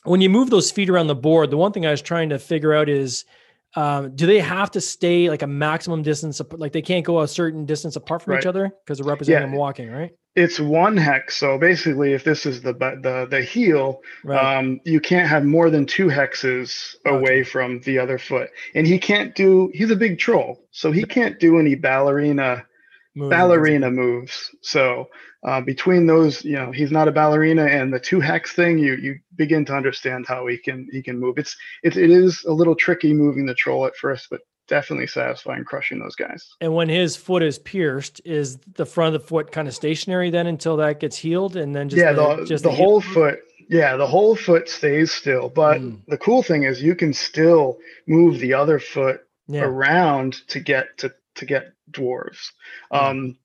when 0.05 0.21
you 0.21 0.31
move 0.31 0.51
those 0.51 0.71
feet 0.71 0.91
around 0.91 1.07
the 1.07 1.15
board, 1.15 1.51
the 1.51 1.57
one 1.57 1.73
thing 1.73 1.87
I 1.87 1.91
was 1.91 2.03
trying 2.03 2.29
to 2.31 2.39
figure 2.39 2.75
out 2.75 2.89
is 2.89 3.25
um, 3.75 4.15
do 4.15 4.27
they 4.27 4.41
have 4.41 4.71
to 4.73 4.81
stay 4.81 5.29
like 5.29 5.43
a 5.43 5.47
maximum 5.47 6.03
distance? 6.03 6.41
Like 6.53 6.73
they 6.73 6.83
can't 6.83 7.05
go 7.05 7.21
a 7.21 7.29
certain 7.29 7.65
distance 7.67 7.97
apart 7.97 8.23
from 8.23 8.33
right. 8.33 8.43
each 8.43 8.47
other 8.47 8.71
because 8.85 8.99
they're 8.99 9.07
representing 9.07 9.43
yeah. 9.43 9.47
them 9.47 9.57
walking, 9.57 9.91
right? 9.91 10.13
It's 10.39 10.61
one 10.61 10.97
hex. 10.97 11.37
So 11.37 11.59
basically, 11.59 12.13
if 12.13 12.23
this 12.23 12.47
is 12.47 12.63
the 12.63 12.73
the 12.73 13.27
the 13.29 13.43
heel, 13.43 14.01
right. 14.23 14.59
um, 14.59 14.81
you 14.85 15.01
can't 15.01 15.29
have 15.29 15.45
more 15.45 15.69
than 15.69 15.85
two 15.85 16.07
hexes 16.07 16.95
away 17.05 17.43
from 17.43 17.81
the 17.81 17.99
other 17.99 18.19
foot. 18.19 18.51
And 18.77 18.87
he 18.87 19.01
can't 19.01 19.35
do. 19.35 19.71
He's 19.75 19.91
a 19.91 19.97
big 19.97 20.21
troll, 20.21 20.65
so 20.71 20.93
he 20.93 21.03
can't 21.03 21.41
do 21.41 21.59
any 21.59 21.75
ballerina 21.75 22.65
moves. 23.17 23.31
ballerina 23.31 23.91
moves. 23.91 24.51
So 24.63 25.09
uh, 25.43 25.61
between 25.61 26.07
those, 26.07 26.45
you 26.45 26.55
know, 26.55 26.71
he's 26.71 26.93
not 26.93 27.09
a 27.09 27.13
ballerina, 27.13 27.67
and 27.67 27.93
the 27.93 28.01
two 28.01 28.21
hex 28.21 28.53
thing, 28.53 28.79
you 28.79 28.95
you 28.95 29.19
begin 29.35 29.65
to 29.65 29.75
understand 29.75 30.27
how 30.29 30.47
he 30.47 30.57
can 30.57 30.87
he 30.93 31.03
can 31.03 31.19
move. 31.19 31.39
It's 31.39 31.57
it, 31.83 31.97
it 31.97 32.11
is 32.11 32.45
a 32.45 32.53
little 32.53 32.77
tricky 32.77 33.13
moving 33.13 33.45
the 33.45 33.55
troll 33.55 33.87
at 33.87 33.97
first, 33.97 34.29
but 34.31 34.41
definitely 34.69 35.07
satisfying 35.07 35.65
crushing 35.65 35.99
those 35.99 36.15
guys. 36.15 36.55
And 36.61 36.75
when 36.75 36.89
his 36.89 37.17
foot 37.17 37.43
is 37.43 37.59
pierced, 37.59 38.21
is 38.25 38.59
the 38.75 38.87
front 38.87 39.15
of 39.15 39.23
the 39.23 39.27
foot 39.27 39.51
kind 39.51 39.67
of 39.67 39.75
stationary 39.75 40.31
then 40.31 40.47
until 40.47 40.77
that 40.77 41.01
gets 41.01 41.17
healed, 41.17 41.57
and 41.57 41.75
then 41.75 41.89
just 41.89 42.01
yeah, 42.01 42.13
the, 42.13 42.37
the 42.37 42.45
just 42.45 42.63
the, 42.63 42.71
the 42.71 42.77
whole 42.77 43.01
foot. 43.01 43.41
Yeah, 43.71 43.97
the 43.97 44.07
whole 44.07 44.35
foot 44.35 44.69
stays 44.69 45.13
still. 45.13 45.49
But 45.49 45.81
mm. 45.81 46.01
the 46.07 46.17
cool 46.17 46.43
thing 46.43 46.63
is 46.63 46.83
you 46.83 46.95
can 46.95 47.13
still 47.13 47.79
move 48.07 48.39
the 48.39 48.55
other 48.55 48.79
foot 48.79 49.21
yeah. 49.47 49.63
around 49.63 50.47
to 50.49 50.61
get 50.61 50.97
to 50.99 51.13
to 51.37 51.45
get 51.45 51.73
dwarves. 51.91 52.53
Mm. 52.93 53.03
Um, 53.03 53.39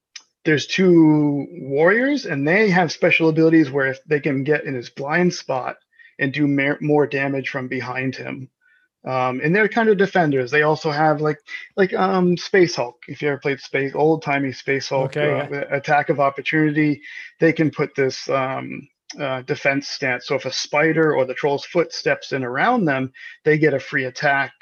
there's 0.45 0.67
two 0.67 1.47
warriors, 1.51 2.25
and 2.25 2.47
they 2.47 2.69
have 2.69 2.91
special 2.91 3.29
abilities 3.29 3.71
where 3.71 3.87
if 3.87 4.03
they 4.05 4.19
can 4.19 4.43
get 4.43 4.65
in 4.65 4.75
his 4.75 4.89
blind 4.89 5.33
spot 5.33 5.77
and 6.19 6.33
do 6.33 6.47
mer- 6.47 6.77
more 6.81 7.07
damage 7.07 7.49
from 7.49 7.67
behind 7.67 8.15
him. 8.15 8.49
Um, 9.05 9.41
and 9.43 9.53
they're 9.53 9.67
kind 9.67 9.89
of 9.89 9.97
defenders. 9.97 10.49
They 10.49 10.61
also 10.61 10.89
have 10.89 11.19
like 11.19 11.39
like 11.75 11.93
um, 11.93 12.37
Space 12.37 12.75
Hulk. 12.75 12.97
If 13.07 13.21
you 13.21 13.29
ever 13.29 13.37
played 13.37 13.59
Space 13.59 13.93
old 13.95 14.21
timey 14.21 14.53
Space 14.53 14.87
Hulk, 14.89 15.17
okay, 15.17 15.41
uh, 15.41 15.49
yeah. 15.49 15.75
attack 15.75 16.09
of 16.09 16.19
opportunity, 16.19 17.01
they 17.39 17.51
can 17.51 17.69
put 17.69 17.95
this 17.95 18.29
um, 18.29 18.87
uh, 19.19 19.41
defense 19.41 19.89
stance. 19.89 20.27
So 20.27 20.35
if 20.35 20.45
a 20.45 20.53
spider 20.53 21.15
or 21.15 21.25
the 21.25 21.33
troll's 21.33 21.65
foot 21.65 21.91
steps 21.93 22.31
in 22.31 22.43
around 22.43 22.85
them, 22.85 23.11
they 23.43 23.57
get 23.57 23.73
a 23.73 23.79
free 23.79 24.05
attack. 24.05 24.53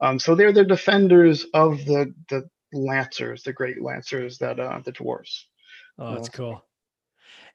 Um, 0.00 0.18
so 0.18 0.34
they're 0.34 0.52
the 0.52 0.64
defenders 0.64 1.46
of 1.54 1.84
the 1.84 2.14
the 2.28 2.48
lancers, 2.72 3.42
the 3.42 3.52
great 3.52 3.82
lancers 3.82 4.38
that 4.38 4.60
uh 4.60 4.80
the 4.84 4.92
dwarves. 4.92 5.44
Oh, 5.98 6.14
that's 6.14 6.28
cool. 6.28 6.64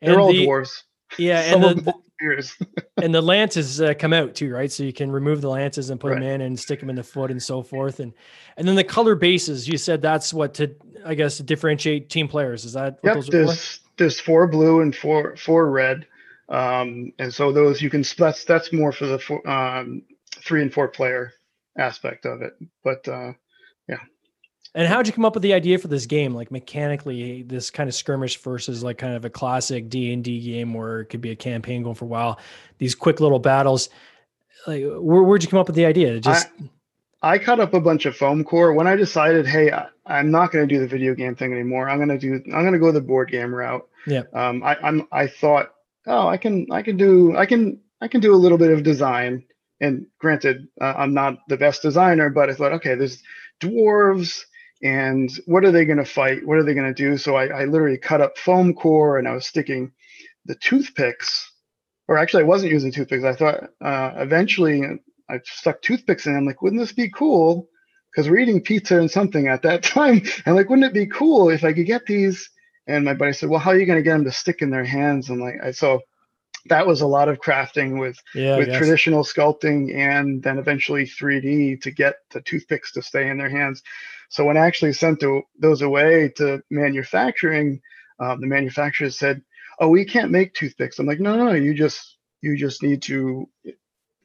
They're 0.01 0.19
all 0.19 0.33
the, 0.33 0.45
dwarves. 0.45 0.83
Yeah, 1.17 1.39
and 1.53 1.63
the, 1.63 1.93
and 3.01 3.13
the 3.13 3.21
lances 3.21 3.81
uh, 3.81 3.93
come 3.97 4.13
out 4.13 4.35
too, 4.35 4.53
right? 4.53 4.71
So 4.71 4.83
you 4.83 4.93
can 4.93 5.11
remove 5.11 5.41
the 5.41 5.49
lances 5.49 5.89
and 5.89 5.99
put 5.99 6.11
right. 6.11 6.21
them 6.21 6.29
in 6.29 6.41
and 6.41 6.59
stick 6.59 6.79
them 6.79 6.89
in 6.89 6.95
the 6.95 7.03
foot 7.03 7.31
and 7.31 7.41
so 7.41 7.61
forth. 7.61 7.99
And 7.99 8.13
and 8.57 8.67
then 8.67 8.75
the 8.75 8.83
color 8.83 9.15
bases, 9.15 9.67
you 9.67 9.77
said 9.77 10.01
that's 10.01 10.33
what 10.33 10.53
to 10.55 10.75
I 11.05 11.15
guess 11.15 11.37
to 11.37 11.43
differentiate 11.43 12.09
team 12.09 12.27
players. 12.27 12.65
Is 12.65 12.73
that 12.73 12.99
yep, 13.03 13.23
there's 13.25 13.81
there's 13.97 14.19
four 14.19 14.47
blue 14.47 14.81
and 14.81 14.95
four 14.95 15.35
four 15.35 15.69
red. 15.69 16.07
Um, 16.49 17.13
and 17.19 17.33
so 17.33 17.51
those 17.51 17.81
you 17.81 17.89
can 17.89 18.03
that's 18.17 18.43
that's 18.45 18.71
more 18.73 18.91
for 18.91 19.05
the 19.05 19.19
four, 19.19 19.47
um, 19.49 20.03
three 20.35 20.61
and 20.61 20.73
four 20.73 20.87
player 20.87 21.33
aspect 21.77 22.25
of 22.25 22.41
it. 22.41 22.53
But 22.83 23.07
uh. 23.07 23.33
And 24.75 24.87
how'd 24.87 25.05
you 25.05 25.13
come 25.13 25.25
up 25.25 25.35
with 25.35 25.43
the 25.43 25.53
idea 25.53 25.77
for 25.77 25.87
this 25.87 26.05
game? 26.07 26.33
Like 26.33 26.51
mechanically, 26.51 27.43
this 27.43 27.69
kind 27.69 27.87
of 27.87 27.93
skirmish 27.93 28.37
versus 28.37 28.83
like 28.83 28.97
kind 28.97 29.13
of 29.15 29.23
a 29.23 29.29
classic 29.29 29.87
D 29.89 30.11
and 30.11 30.23
D 30.23 30.39
game 30.39 30.73
where 30.73 31.01
it 31.01 31.05
could 31.05 31.21
be 31.21 31.31
a 31.31 31.35
campaign 31.35 31.83
going 31.83 31.95
for 31.95 32.05
a 32.05 32.07
while. 32.07 32.39
These 32.79 32.95
quick 32.95 33.19
little 33.19 33.39
battles. 33.39 33.89
Like, 34.65 34.83
where, 34.83 35.21
would 35.21 35.43
you 35.43 35.49
come 35.49 35.59
up 35.59 35.67
with 35.67 35.75
the 35.75 35.85
idea? 35.85 36.19
Just 36.19 36.49
I, 37.21 37.33
I 37.33 37.37
cut 37.37 37.59
up 37.59 37.73
a 37.75 37.81
bunch 37.81 38.05
of 38.05 38.15
foam 38.15 38.43
core 38.43 38.73
when 38.73 38.87
I 38.87 38.95
decided, 38.95 39.45
hey, 39.45 39.71
I, 39.71 40.19
am 40.19 40.31
not 40.31 40.51
going 40.51 40.67
to 40.67 40.73
do 40.73 40.79
the 40.79 40.87
video 40.87 41.13
game 41.13 41.35
thing 41.35 41.53
anymore. 41.53 41.87
I'm 41.87 41.97
going 41.97 42.09
to 42.09 42.17
do. 42.17 42.41
I'm 42.51 42.63
going 42.63 42.73
to 42.73 42.79
go 42.79 42.91
the 42.91 43.01
board 43.01 43.29
game 43.29 43.53
route. 43.53 43.87
Yeah. 44.07 44.23
Um. 44.33 44.63
I, 44.63 44.75
I'm. 44.81 45.07
I 45.11 45.27
thought, 45.27 45.71
oh, 46.07 46.27
I 46.27 46.37
can. 46.37 46.65
I 46.71 46.81
can 46.81 46.97
do. 46.97 47.37
I 47.37 47.45
can. 47.45 47.79
I 48.01 48.07
can 48.07 48.21
do 48.21 48.33
a 48.33 48.37
little 48.37 48.57
bit 48.57 48.71
of 48.71 48.81
design. 48.81 49.45
And 49.79 50.07
granted, 50.17 50.67
uh, 50.81 50.93
I'm 50.97 51.13
not 51.13 51.39
the 51.47 51.57
best 51.57 51.81
designer, 51.81 52.29
but 52.29 52.49
I 52.49 52.53
thought, 52.53 52.73
okay, 52.73 52.95
there's 52.95 53.21
dwarves 53.59 54.43
and 54.83 55.31
what 55.45 55.63
are 55.63 55.71
they 55.71 55.85
going 55.85 55.97
to 55.97 56.05
fight? 56.05 56.45
What 56.45 56.57
are 56.57 56.63
they 56.63 56.73
going 56.73 56.93
to 56.93 57.03
do? 57.03 57.17
So 57.17 57.35
I, 57.35 57.61
I, 57.61 57.65
literally 57.65 57.97
cut 57.97 58.19
up 58.19 58.37
foam 58.37 58.73
core 58.73 59.17
and 59.17 59.27
I 59.27 59.33
was 59.33 59.47
sticking 59.47 59.93
the 60.45 60.55
toothpicks, 60.55 61.51
or 62.09 62.17
actually 62.17 62.43
I 62.43 62.47
wasn't 62.47 62.73
using 62.73 62.91
toothpicks. 62.91 63.23
I 63.23 63.33
thought 63.33 63.63
uh, 63.81 64.11
eventually 64.17 64.83
I 65.29 65.39
stuck 65.45 65.81
toothpicks 65.81 66.27
in. 66.27 66.35
I'm 66.35 66.45
like, 66.45 66.61
wouldn't 66.61 66.81
this 66.81 66.91
be 66.91 67.09
cool? 67.09 67.69
Because 68.11 68.29
we're 68.29 68.39
eating 68.39 68.61
pizza 68.61 68.99
and 68.99 69.09
something 69.09 69.47
at 69.47 69.61
that 69.61 69.83
time. 69.83 70.21
And 70.45 70.55
like, 70.55 70.69
wouldn't 70.69 70.87
it 70.87 70.93
be 70.93 71.07
cool 71.07 71.49
if 71.49 71.63
I 71.63 71.71
could 71.71 71.85
get 71.85 72.05
these? 72.05 72.49
And 72.85 73.05
my 73.05 73.13
buddy 73.13 73.31
said, 73.31 73.49
well, 73.49 73.61
how 73.61 73.71
are 73.71 73.79
you 73.79 73.85
going 73.85 73.99
to 73.99 74.03
get 74.03 74.11
them 74.11 74.25
to 74.25 74.31
stick 74.33 74.61
in 74.61 74.69
their 74.69 74.83
hands? 74.83 75.29
And 75.29 75.39
like, 75.39 75.55
I 75.63 75.71
so 75.71 76.01
that 76.65 76.85
was 76.85 77.01
a 77.01 77.07
lot 77.07 77.29
of 77.29 77.39
crafting 77.39 77.99
with 77.99 78.17
yeah, 78.35 78.57
with 78.57 78.73
traditional 78.73 79.23
sculpting 79.23 79.95
and 79.95 80.41
then 80.43 80.57
eventually 80.57 81.05
3D 81.05 81.81
to 81.81 81.91
get 81.91 82.15
the 82.31 82.41
toothpicks 82.41 82.91
to 82.93 83.01
stay 83.01 83.29
in 83.29 83.37
their 83.37 83.49
hands. 83.49 83.81
So 84.33 84.43
when 84.45 84.57
I 84.57 84.65
actually 84.65 84.93
sent 84.93 85.19
the, 85.19 85.43
those 85.59 85.83
away 85.83 86.33
to 86.37 86.63
manufacturing, 86.71 87.79
um, 88.19 88.41
the 88.41 88.47
manufacturers 88.47 89.15
said, 89.15 89.43
"Oh, 89.79 89.89
we 89.89 90.05
can't 90.05 90.31
make 90.31 90.55
toothpicks." 90.55 90.97
I'm 90.97 91.05
like, 91.05 91.19
"No, 91.19 91.35
no, 91.37 91.49
no. 91.49 91.53
You 91.53 91.75
just 91.75 92.17
you 92.41 92.57
just 92.57 92.81
need 92.81 93.03
to 93.03 93.47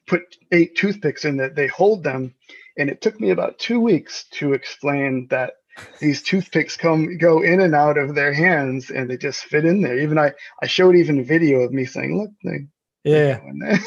put 0.07 0.23
eight 0.51 0.75
toothpicks 0.75 1.25
in 1.25 1.37
that 1.37 1.55
they 1.55 1.67
hold 1.67 2.03
them." 2.03 2.33
And 2.75 2.89
it 2.89 3.01
took 3.01 3.19
me 3.19 3.29
about 3.29 3.59
two 3.59 3.79
weeks 3.79 4.25
to 4.39 4.53
explain 4.53 5.27
that 5.29 5.53
these 5.99 6.23
toothpicks 6.23 6.75
come 6.75 7.19
go 7.19 7.43
in 7.43 7.61
and 7.61 7.75
out 7.75 7.99
of 7.99 8.15
their 8.15 8.33
hands 8.33 8.89
and 8.89 9.07
they 9.07 9.17
just 9.17 9.43
fit 9.43 9.63
in 9.63 9.81
there. 9.81 9.99
Even 9.99 10.17
I 10.17 10.33
I 10.63 10.65
showed 10.65 10.95
even 10.95 11.19
a 11.19 11.23
video 11.23 11.59
of 11.59 11.71
me 11.71 11.85
saying, 11.85 12.17
look, 12.17 12.31
they 12.43 12.65
yeah. 13.03 13.41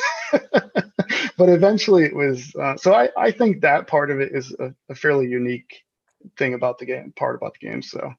but 1.36 1.48
eventually 1.48 2.04
it 2.04 2.14
was 2.14 2.54
uh, 2.54 2.76
so 2.76 2.94
I, 2.94 3.08
I 3.18 3.32
think 3.32 3.62
that 3.62 3.88
part 3.88 4.12
of 4.12 4.20
it 4.20 4.30
is 4.32 4.54
a, 4.60 4.72
a 4.88 4.94
fairly 4.94 5.26
unique 5.26 5.82
thing 6.36 6.54
about 6.54 6.78
the 6.78 6.86
game, 6.86 7.12
part 7.16 7.36
about 7.36 7.56
the 7.58 7.66
game. 7.66 7.82
So 7.82 8.14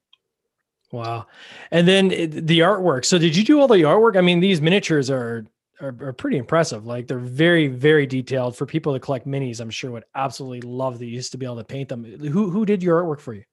wow. 0.92 1.28
And 1.72 1.88
then 1.88 2.10
the 2.10 2.60
artwork. 2.60 3.06
So 3.06 3.18
did 3.18 3.36
you 3.36 3.44
do 3.44 3.60
all 3.60 3.68
the 3.68 3.82
artwork? 3.82 4.18
I 4.18 4.22
mean, 4.22 4.40
these 4.40 4.62
miniatures 4.62 5.10
are 5.10 5.46
are, 5.82 5.96
are, 6.02 6.14
pretty 6.14 6.38
impressive. 6.38 6.86
Like 6.86 7.08
they're 7.08 7.18
very, 7.18 7.68
very 7.68 8.06
detailed 8.06 8.56
for 8.56 8.66
people 8.66 8.94
that 8.94 9.02
collect 9.02 9.28
minis. 9.28 9.60
I'm 9.60 9.70
sure 9.70 9.92
would 9.92 10.06
absolutely 10.16 10.62
love 10.62 11.00
these 11.00 11.30
to 11.32 11.38
be 11.38 11.46
able 11.46 11.58
to 11.58 11.64
paint 11.64 11.90
them. 11.90 12.04
Who 12.04 12.50
who 12.50 12.66
did 12.66 12.82
your 12.82 13.04
artwork 13.04 13.20
for 13.20 13.34
you? 13.34 13.44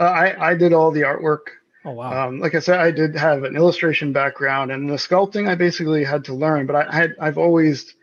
Uh, 0.00 0.04
I 0.04 0.50
I 0.50 0.54
did 0.54 0.72
all 0.72 0.90
the 0.90 1.02
artwork. 1.02 1.46
Oh 1.84 1.92
wow! 1.92 2.28
Um, 2.28 2.40
like 2.40 2.54
I 2.54 2.60
said, 2.60 2.80
I 2.80 2.90
did 2.90 3.14
have 3.14 3.44
an 3.44 3.56
illustration 3.56 4.12
background, 4.12 4.72
and 4.72 4.88
the 4.88 4.94
sculpting 4.94 5.48
I 5.48 5.54
basically 5.54 6.02
had 6.02 6.24
to 6.24 6.34
learn. 6.34 6.66
But 6.66 6.76
I 6.76 6.94
had 6.94 7.14
I've 7.20 7.38
always 7.38 7.94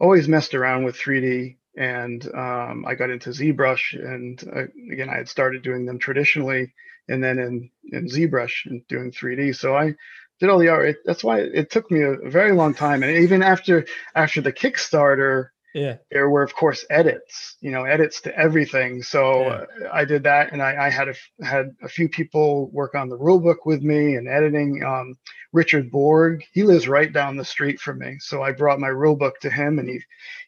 always 0.00 0.28
messed 0.28 0.54
around 0.54 0.84
with 0.84 0.96
3D, 0.96 1.56
and 1.76 2.24
um, 2.34 2.84
I 2.86 2.94
got 2.94 3.10
into 3.10 3.30
ZBrush, 3.30 3.94
and 3.94 4.42
uh, 4.54 4.92
again 4.92 5.10
I 5.10 5.16
had 5.16 5.28
started 5.28 5.62
doing 5.62 5.86
them 5.86 5.98
traditionally, 5.98 6.72
and 7.08 7.22
then 7.22 7.38
in 7.38 7.70
in 7.92 8.06
ZBrush 8.06 8.66
and 8.66 8.86
doing 8.88 9.12
3D. 9.12 9.56
So 9.56 9.76
I 9.76 9.94
did 10.40 10.50
all 10.50 10.58
the 10.58 10.68
art. 10.68 10.88
It, 10.88 10.96
that's 11.04 11.24
why 11.24 11.40
it 11.40 11.70
took 11.70 11.90
me 11.90 12.02
a, 12.02 12.12
a 12.12 12.30
very 12.30 12.52
long 12.52 12.74
time, 12.74 13.02
and 13.02 13.16
even 13.18 13.42
after 13.42 13.86
after 14.14 14.40
the 14.40 14.52
Kickstarter 14.52 15.48
yeah. 15.74 15.96
There 16.12 16.30
were 16.30 16.44
of 16.44 16.54
course 16.54 16.86
edits 16.88 17.56
you 17.60 17.72
know 17.72 17.84
edits 17.84 18.20
to 18.22 18.38
everything. 18.38 19.02
So 19.02 19.42
yeah. 19.42 19.48
uh, 19.48 19.66
i 19.92 20.04
did 20.04 20.22
that 20.22 20.52
and 20.52 20.62
i, 20.62 20.86
I 20.86 20.88
had 20.88 21.08
a, 21.08 21.14
had 21.44 21.74
a 21.82 21.88
few 21.88 22.08
people 22.08 22.70
work 22.70 22.94
on 22.94 23.08
the 23.08 23.16
rule 23.16 23.40
book 23.40 23.66
with 23.66 23.82
me 23.82 24.14
and 24.14 24.28
editing. 24.28 24.82
Um, 24.84 25.16
richard 25.52 25.90
borg 25.90 26.42
he 26.52 26.64
lives 26.64 26.88
right 26.88 27.12
down 27.12 27.36
the 27.36 27.44
street 27.44 27.80
from 27.80 27.98
me. 27.98 28.16
So 28.20 28.42
i 28.42 28.52
brought 28.52 28.78
my 28.80 28.88
rule 28.88 29.16
book 29.16 29.40
to 29.40 29.50
him 29.50 29.78
and 29.80 29.88
he 29.88 30.00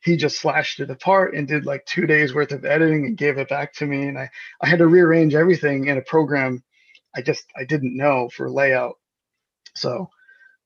he 0.02 0.16
just 0.16 0.40
slashed 0.40 0.78
it 0.80 0.90
apart 0.90 1.34
and 1.34 1.48
did 1.48 1.66
like 1.66 1.84
two 1.86 2.06
days 2.06 2.32
worth 2.34 2.52
of 2.52 2.64
editing 2.64 3.06
and 3.06 3.16
gave 3.16 3.36
it 3.38 3.48
back 3.48 3.74
to 3.74 3.86
me. 3.86 4.04
And 4.04 4.18
i 4.18 4.30
i 4.60 4.68
had 4.68 4.78
to 4.78 4.86
rearrange 4.86 5.34
everything 5.34 5.88
in 5.88 5.98
a 5.98 6.02
program 6.02 6.62
i 7.16 7.20
just 7.20 7.44
i 7.56 7.64
didn't 7.64 7.96
know 7.96 8.28
for 8.28 8.48
layout. 8.48 8.94
So 9.74 10.08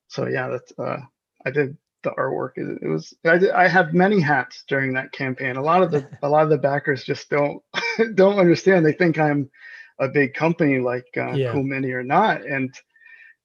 so 0.08 0.26
yeah 0.28 0.48
that's 0.48 0.72
uh 0.78 1.00
i 1.46 1.50
did 1.50 1.78
the 2.02 2.10
artwork. 2.10 2.52
It, 2.56 2.78
it 2.82 2.88
was 2.88 3.14
I, 3.24 3.64
I 3.64 3.68
had 3.68 3.94
many 3.94 4.20
hats 4.20 4.64
during 4.68 4.94
that 4.94 5.12
campaign. 5.12 5.56
A 5.56 5.62
lot 5.62 5.82
of 5.82 5.90
the 5.90 6.08
a 6.22 6.28
lot 6.28 6.44
of 6.44 6.50
the 6.50 6.58
backers 6.58 7.04
just 7.04 7.28
don't 7.30 7.62
don't 8.14 8.38
understand. 8.38 8.84
They 8.84 8.92
think 8.92 9.18
I'm 9.18 9.50
a 9.98 10.08
big 10.08 10.34
company 10.34 10.78
like 10.78 11.06
uh, 11.16 11.32
yeah. 11.32 11.52
Cool 11.52 11.64
Mini 11.64 11.92
or 11.92 12.02
not, 12.02 12.44
and 12.44 12.72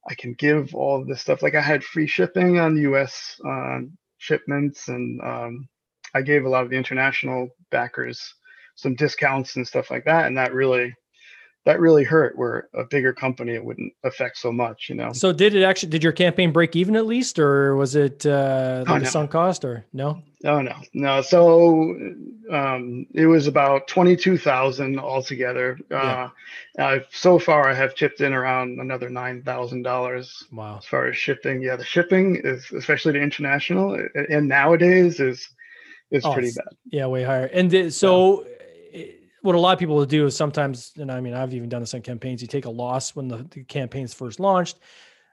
I 0.08 0.16
can 0.16 0.34
give 0.34 0.74
all 0.74 1.04
this 1.04 1.22
stuff. 1.22 1.42
Like 1.44 1.56
I 1.56 1.62
had 1.62 1.84
free 1.84 2.08
shipping 2.08 2.60
on 2.60 2.78
U.S. 2.78 3.40
Uh, 3.46 3.80
shipments, 4.18 4.88
and 4.88 5.22
um, 5.22 5.68
I 6.14 6.22
gave 6.22 6.46
a 6.46 6.50
lot 6.50 6.64
of 6.64 6.70
the 6.70 6.78
international 6.78 7.50
backers 7.72 8.22
some 8.76 8.96
discounts 8.96 9.56
and 9.56 9.68
stuff 9.68 9.92
like 9.92 10.06
that, 10.06 10.28
and 10.28 10.38
that 10.38 10.54
really 10.54 10.94
that 11.66 11.80
really 11.80 12.04
hurt. 12.04 12.38
Where 12.38 12.70
a 12.74 12.84
bigger 12.86 13.14
company, 13.14 13.54
it 13.54 13.64
wouldn't 13.64 13.94
affect 14.04 14.38
so 14.38 14.52
much, 14.52 14.88
you 14.90 14.96
know. 14.96 15.14
So 15.14 15.32
did 15.32 15.56
it 15.56 15.64
actually? 15.64 15.90
Did 15.90 16.04
your 16.04 16.14
campaign 16.14 16.52
break 16.52 16.76
even 16.76 16.96
at 16.96 17.06
least, 17.06 17.40
or 17.40 17.76
was 17.76 17.96
it 17.96 18.26
uh, 18.26 18.86
like 18.88 19.02
Oh, 19.02 19.06
a 19.06 19.10
sunk 19.10 19.32
cost, 19.32 19.66
or 19.66 19.86
no? 19.94 20.22
No, 20.44 20.62
no, 20.62 20.76
no. 20.94 21.22
So 21.24 21.96
um, 22.52 23.08
it 23.14 23.26
was 23.26 23.48
about 23.48 23.88
twenty-two 23.88 24.38
thousand 24.38 25.00
altogether. 25.00 25.80
Yeah. 25.90 26.30
Uh, 26.78 26.82
uh, 26.82 27.00
so 27.10 27.40
far, 27.40 27.68
I 27.68 27.74
have 27.74 27.96
chipped 27.96 28.22
in 28.22 28.34
around 28.34 28.80
another 28.80 29.10
nine 29.10 29.42
thousand 29.42 29.82
dollars 29.84 30.44
Wow. 30.52 30.78
as 30.78 30.86
far 30.86 31.08
as 31.08 31.18
shipping. 31.18 31.64
Yeah, 31.64 31.78
the 31.78 31.86
shipping 31.86 32.42
is, 32.44 32.72
especially 32.72 33.14
the 33.14 33.22
international, 33.22 33.98
and 34.30 34.48
nowadays 34.48 35.20
is 35.20 35.50
is 36.12 36.24
Oh, 36.24 36.34
pretty 36.34 36.52
bad. 36.52 36.68
Yeah, 36.92 37.08
way 37.08 37.24
higher. 37.24 37.46
And 37.46 37.72
th- 37.72 37.92
so, 37.94 38.42
eh, 38.42 38.55
what 39.46 39.56
a 39.56 39.60
lot 39.60 39.74
of 39.74 39.80
people 39.80 39.96
will 39.96 40.06
do 40.06 40.26
is 40.26 40.36
sometimes, 40.36 40.92
and 40.98 41.12
I 41.12 41.22
mean, 41.22 41.36
I've 41.36 41.54
even 41.54 41.70
done 41.70 41.82
this 41.82 41.94
on 41.94 42.02
campaigns. 42.02 42.42
You 42.42 42.48
take 42.48 42.66
a 42.66 42.70
loss 42.70 43.16
when 43.16 43.28
the, 43.28 43.46
the 43.52 43.64
campaign's 43.64 44.14
first 44.14 44.40
launched, 44.40 44.80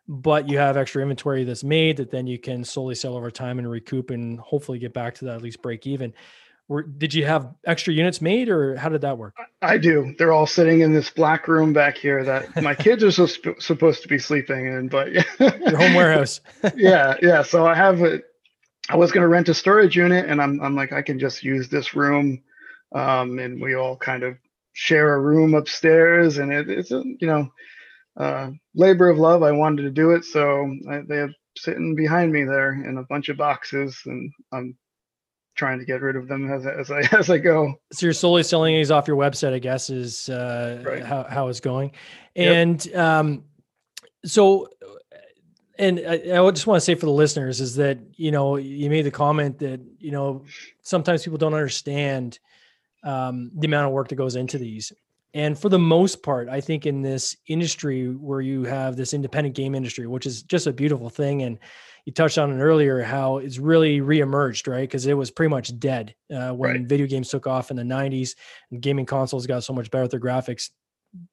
but 0.07 0.49
you 0.49 0.59
have 0.59 0.77
extra 0.77 1.01
inventory 1.01 1.45
that's 1.45 1.65
made 1.65 1.97
that 1.97 2.11
then 2.11 2.27
you 2.27 2.39
can 2.39 2.63
slowly 2.63 2.95
sell 2.95 3.17
over 3.17 3.31
time 3.31 3.59
and 3.59 3.69
recoup 3.71 4.11
and 4.11 4.39
hopefully 4.39 4.79
get 4.79 4.93
back 4.93 5.15
to 5.15 5.25
that 5.25 5.37
at 5.37 5.43
least 5.43 5.63
break 5.63 5.87
even. 5.87 6.13
Were, 6.69 6.83
did 6.83 7.15
you 7.15 7.25
have 7.25 7.55
extra 7.65 7.93
units 7.93 8.21
made, 8.21 8.49
or 8.49 8.77
how 8.77 8.89
did 8.89 9.01
that 9.01 9.17
work? 9.17 9.35
I 9.63 9.79
do. 9.79 10.15
They're 10.19 10.33
all 10.33 10.47
sitting 10.47 10.81
in 10.81 10.93
this 10.93 11.11
black 11.11 11.49
room 11.49 11.73
back 11.73 11.97
here 11.97 12.23
that 12.23 12.63
my 12.63 12.75
kids 12.75 13.03
are 13.03 13.11
so 13.11 13.27
sp- 13.27 13.59
supposed 13.61 14.03
to 14.03 14.09
be 14.09 14.19
sleeping 14.19 14.67
in, 14.67 14.89
but 14.89 15.13
yeah. 15.13 15.25
Your 15.41 15.77
home 15.77 15.95
warehouse. 15.95 16.41
yeah, 16.77 17.17
yeah. 17.23 17.43
So 17.43 17.67
I 17.67 17.75
have 17.75 18.03
a. 18.03 18.21
I 18.89 18.97
was 18.97 19.11
going 19.11 19.23
to 19.23 19.29
rent 19.29 19.49
a 19.49 19.55
storage 19.55 19.97
unit, 19.97 20.27
and 20.27 20.41
I'm 20.41 20.61
I'm 20.61 20.77
like 20.77 20.93
I 20.93 21.03
can 21.03 21.19
just 21.19 21.43
use 21.43 21.69
this 21.69 21.95
room, 21.95 22.43
um, 22.95 23.39
and 23.39 23.61
we 23.61 23.75
all 23.75 23.97
kind 23.97 24.23
of 24.23 24.37
share 24.75 25.15
a 25.15 25.21
room 25.21 25.55
upstairs, 25.55 26.39
and 26.39 26.53
it, 26.53 26.69
it's 26.71 26.91
a 26.93 27.03
you 27.21 27.27
know, 27.27 27.53
uh, 28.17 28.51
labor 28.75 29.09
of 29.09 29.19
love. 29.19 29.43
I 29.43 29.53
wanted 29.53 29.83
to 29.83 29.91
do 29.91 30.13
it, 30.13 30.25
so 30.25 30.75
I, 30.91 31.01
they 31.01 31.17
have 31.17 31.31
sitting 31.57 31.95
behind 31.95 32.33
me 32.33 32.45
there 32.45 32.73
in 32.73 32.97
a 32.99 33.03
bunch 33.05 33.29
of 33.29 33.37
boxes, 33.37 33.99
and 34.07 34.33
I'm 34.53 34.77
trying 35.55 35.79
to 35.79 35.85
get 35.85 36.01
rid 36.01 36.17
of 36.17 36.29
them 36.29 36.51
as 36.51 36.67
I- 36.67 36.73
as 36.75 36.91
I 36.91 37.01
as 37.19 37.29
I 37.31 37.39
go. 37.39 37.75
so 37.93 38.07
you're 38.07 38.15
slowly 38.15 38.43
selling 38.43 38.75
these 38.75 38.91
off 38.91 39.07
your 39.07 39.19
website, 39.19 39.53
I 39.53 39.59
guess, 39.59 39.91
is 39.91 40.29
uh, 40.31 40.83
Right. 40.85 41.05
how, 41.05 41.25
how 41.25 41.49
it's 41.49 41.61
going. 41.61 41.93
Yep. 42.35 42.55
And 42.57 42.95
um, 42.97 43.45
so, 44.25 44.69
and 45.79 45.99
I, 45.99 46.15
I 46.43 46.51
just 46.51 46.67
want 46.67 46.77
to 46.79 46.81
say 46.81 46.95
for 46.95 47.05
the 47.07 47.13
listeners 47.13 47.61
is 47.61 47.77
that, 47.77 47.99
you 48.17 48.31
know, 48.31 48.57
you 48.57 48.89
made 48.89 49.03
the 49.03 49.11
comment 49.11 49.59
that, 49.59 49.81
you 49.99 50.11
know, 50.11 50.45
sometimes 50.81 51.23
people 51.23 51.39
don't 51.39 51.55
understand 51.55 52.39
um, 53.03 53.51
the 53.55 53.67
amount 53.67 53.87
of 53.87 53.93
work 53.93 54.09
that 54.09 54.17
goes 54.17 54.37
into 54.37 54.59
these. 54.59 54.93
And 55.35 55.59
for 55.59 55.71
the 55.71 55.79
most 55.79 56.23
part, 56.23 56.49
I 56.51 56.61
think 56.61 56.85
in 56.85 57.01
this 57.01 57.37
industry 57.47 58.09
where 58.09 58.43
you 58.43 58.65
have 58.65 58.97
this 58.97 59.15
independent 59.15 59.57
game 59.57 59.75
industry, 59.75 60.07
which 60.07 60.27
is 60.27 60.43
just 60.43 60.67
a 60.67 60.73
beautiful 60.73 61.09
thing. 61.09 61.43
And 61.43 61.59
you 62.05 62.13
touched 62.13 62.37
on 62.37 62.53
it 62.53 62.63
earlier, 62.63 63.03
how 63.03 63.39
it's 63.39 63.59
really 63.59 64.01
reemerged, 64.01 64.71
right? 64.71 64.83
Because 64.83 65.07
it 65.07 65.15
was 65.17 65.31
pretty 65.31 65.49
much 65.49 65.79
dead 65.79 66.15
uh, 66.31 66.51
when 66.53 66.71
Right. 66.71 66.87
video 66.87 67.07
games 67.07 67.31
took 67.31 67.47
off 67.47 67.71
in 67.71 67.79
the 67.79 67.83
90s 67.83 68.35
and 68.71 68.83
gaming 68.83 69.07
consoles 69.07 69.47
got 69.47 69.65
so 69.65 69.73
much 69.73 69.91
better 69.91 70.03
with 70.03 70.11
their 70.11 70.21
graphics. 70.21 70.69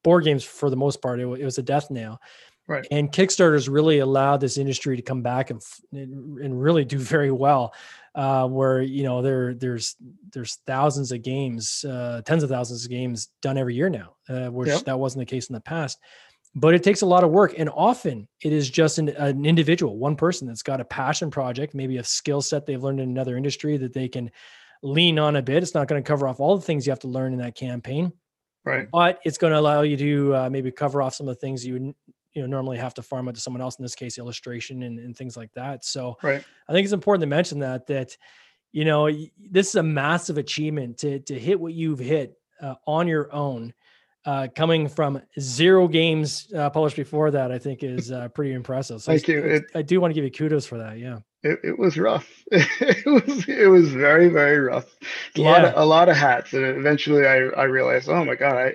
Board 0.03 0.23
games, 0.23 0.43
for 0.45 0.69
the 0.69 0.77
most 0.77 1.01
part, 1.01 1.19
it, 1.19 1.23
it 1.23 1.45
was 1.45 1.58
a 1.58 1.63
death 1.63 1.89
nail. 1.91 2.21
Right. 2.69 2.86
And 2.91 3.12
Kickstarter's 3.12 3.67
really 3.67 3.97
allowed 3.97 4.38
this 4.41 4.60
industry 4.60 4.95
to 4.95 5.01
come 5.01 5.23
back 5.23 5.49
and 5.49 5.60
and 5.91 6.62
really 6.62 6.86
do 6.86 6.99
very 6.99 7.32
well. 7.32 7.73
Uh, 8.13 8.47
where 8.47 8.82
you 8.82 9.03
know 9.03 9.21
there 9.23 9.55
there's 9.55 9.95
there's 10.32 10.60
thousands 10.67 11.12
of 11.12 11.23
games, 11.23 11.84
uh, 11.84 12.21
tens 12.25 12.43
of 12.43 12.49
thousands 12.49 12.86
of 12.86 12.91
games 12.91 13.29
done 13.41 13.58
every 13.58 13.73
year 13.73 13.89
now, 13.89 14.15
uh, 14.29 14.49
which 14.49 14.67
Yep. 14.69 14.86
that 14.86 14.99
wasn't 14.99 15.19
the 15.21 15.25
case 15.25 15.49
in 15.49 15.53
the 15.55 15.62
past. 15.62 15.97
But 16.55 16.73
it 16.75 16.84
takes 16.84 17.01
a 17.01 17.05
lot 17.08 17.23
of 17.23 17.32
work, 17.32 17.55
and 17.58 17.69
often 17.69 18.27
it 18.43 18.53
is 18.53 18.69
just 18.69 18.99
an, 18.99 19.10
an 19.10 19.45
individual, 19.45 19.97
one 19.97 20.15
person 20.15 20.47
that's 20.47 20.63
got 20.63 20.82
a 20.82 20.86
passion 20.86 21.32
project, 21.32 21.73
maybe 21.73 21.97
a 21.97 22.03
skill 22.03 22.41
set 22.41 22.65
they've 22.65 22.84
learned 22.84 22.99
in 22.99 23.10
another 23.10 23.36
industry 23.38 23.77
that 23.77 23.93
they 23.93 24.08
can 24.08 24.29
lean 24.84 25.17
on 25.19 25.36
a 25.38 25.41
bit. 25.41 25.62
It's 25.63 25.75
not 25.75 25.88
going 25.88 26.01
to 26.03 26.08
cover 26.08 26.27
off 26.27 26.39
all 26.39 26.55
the 26.55 26.65
things 26.65 26.86
you 26.86 26.91
have 26.91 26.99
to 26.99 27.08
learn 27.08 27.34
in 27.34 27.39
that 27.39 27.55
campaign, 27.55 28.12
Right. 28.65 28.88
but 28.91 29.19
it's 29.25 29.38
going 29.38 29.53
to 29.53 29.60
allow 29.60 29.82
you 29.82 29.97
to 29.97 30.36
uh, 30.36 30.49
maybe 30.49 30.71
cover 30.71 31.01
off 31.01 31.13
some 31.15 31.27
of 31.27 31.36
the 31.36 31.39
things 31.39 31.65
you 31.65 31.73
would 31.73 31.93
you 32.33 32.41
know 32.41 32.47
normally 32.47 32.77
have 32.77 32.93
to 32.93 33.01
farm 33.01 33.27
out 33.27 33.35
to 33.35 33.41
someone 33.41 33.61
else 33.61 33.77
in 33.79 33.83
this 33.83 33.95
case 33.95 34.17
illustration 34.17 34.83
and, 34.83 34.99
and 34.99 35.17
things 35.17 35.35
like 35.35 35.51
that 35.53 35.83
so 35.83 36.15
Right. 36.23 36.43
i 36.67 36.73
think 36.73 36.83
it's 36.85 36.93
important 36.93 37.21
to 37.21 37.27
mention 37.27 37.59
that 37.59 37.87
that 37.87 38.15
you 38.71 38.85
know 38.85 39.09
this 39.51 39.69
is 39.69 39.75
a 39.75 39.83
massive 39.83 40.37
achievement 40.37 40.97
to 40.99 41.19
to 41.21 41.37
hit 41.39 41.59
what 41.59 41.73
you've 41.73 41.99
hit 41.99 42.33
uh, 42.61 42.75
on 42.85 43.07
your 43.07 43.33
own 43.33 43.73
uh, 44.25 44.47
coming 44.53 44.87
from 44.87 45.21
zero 45.39 45.87
games 45.87 46.51
uh, 46.55 46.69
published 46.69 46.97
before 46.97 47.31
that 47.31 47.51
i 47.51 47.57
think 47.57 47.83
is 47.83 48.11
uh, 48.11 48.27
pretty 48.29 48.53
impressive 48.53 49.01
so 49.01 49.11
Thank 49.11 49.27
it's- 49.29 49.43
you. 49.43 49.49
it's- 49.55 49.71
i 49.75 49.81
do 49.81 49.99
want 49.99 50.11
to 50.11 50.15
give 50.15 50.23
you 50.25 50.31
kudos 50.31 50.65
for 50.67 50.77
that 50.77 50.97
yeah 50.99 51.17
It, 51.41 51.59
it 51.63 51.79
was 51.79 51.97
rough. 51.97 52.27
it 52.51 53.05
was 53.05 53.47
it 53.47 53.69
was 53.69 53.87
very 53.93 54.27
very 54.27 54.59
rough. 54.59 54.85
A 55.37 55.41
lot 55.41 55.63
of 55.63 55.73
a 55.77 55.85
lot 55.85 56.09
of 56.09 56.17
hats, 56.17 56.51
and 56.53 56.65
eventually 56.65 57.25
I 57.25 57.37
I 57.55 57.63
realized, 57.63 58.09
oh 58.09 58.25
my 58.25 58.35
god, 58.35 58.55
I 58.57 58.73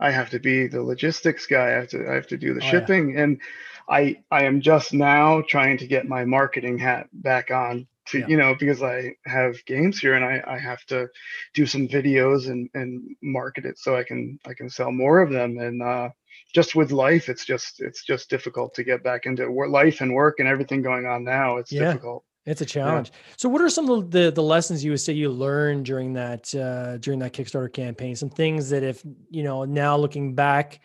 I 0.00 0.10
have 0.10 0.30
to 0.30 0.40
be 0.40 0.66
the 0.66 0.82
logistics 0.82 1.46
guy. 1.46 1.68
I 1.68 1.70
have 1.80 1.88
to 1.90 2.08
I 2.10 2.14
have 2.14 2.26
to 2.28 2.38
do 2.38 2.54
the 2.54 2.60
Oh, 2.62 2.66
yeah. 2.66 2.70
shipping, 2.70 3.16
and 3.16 3.40
I 3.88 4.16
I 4.30 4.44
am 4.44 4.60
just 4.60 4.92
now 4.94 5.42
trying 5.42 5.78
to 5.78 5.86
get 5.86 6.08
my 6.08 6.24
marketing 6.24 6.78
hat 6.78 7.08
back 7.12 7.50
on 7.50 7.86
to 8.06 8.20
Yeah. 8.20 8.26
you 8.26 8.36
know 8.36 8.54
because 8.58 8.82
I 8.82 9.14
have 9.26 9.64
games 9.66 9.98
here 10.00 10.14
and 10.14 10.24
I 10.24 10.42
I 10.46 10.58
have 10.58 10.84
to 10.86 11.08
do 11.54 11.66
some 11.66 11.88
videos 11.88 12.48
and 12.50 12.68
and 12.74 13.16
market 13.22 13.64
it 13.66 13.78
so 13.78 13.96
I 13.96 14.04
can 14.04 14.38
I 14.46 14.54
can 14.54 14.70
sell 14.70 14.92
more 14.92 15.20
of 15.20 15.30
them 15.30 15.58
and. 15.58 15.82
uh 15.82 16.10
just 16.54 16.74
with 16.74 16.90
life 16.90 17.28
it's 17.28 17.44
just 17.44 17.80
it's 17.80 18.04
just 18.04 18.28
difficult 18.30 18.74
to 18.74 18.84
get 18.84 19.04
back 19.04 19.26
into 19.26 19.48
life 19.50 20.00
and 20.00 20.12
work 20.14 20.40
and 20.40 20.48
everything 20.48 20.82
going 20.82 21.06
on 21.06 21.22
now 21.24 21.58
it's 21.58 21.70
Yeah. 21.70 21.80
difficult 21.84 22.24
It's 22.46 22.60
a 22.62 22.66
challenge. 22.66 23.12
So, 23.36 23.48
what 23.48 23.60
are 23.60 23.68
some 23.68 23.90
of 23.90 24.10
the 24.10 24.30
the 24.30 24.42
lessons 24.42 24.82
you 24.82 24.92
would 24.92 25.00
say 25.00 25.12
you 25.12 25.30
learned 25.30 25.84
during 25.84 26.14
that 26.14 26.54
uh, 26.54 26.96
during 26.98 27.18
that 27.20 27.32
Kickstarter 27.32 27.72
campaign? 27.72 28.16
Some 28.16 28.30
things 28.30 28.70
that, 28.70 28.82
if 28.82 29.04
you 29.30 29.42
know, 29.42 29.64
now 29.64 29.96
looking 29.96 30.34
back, 30.34 30.80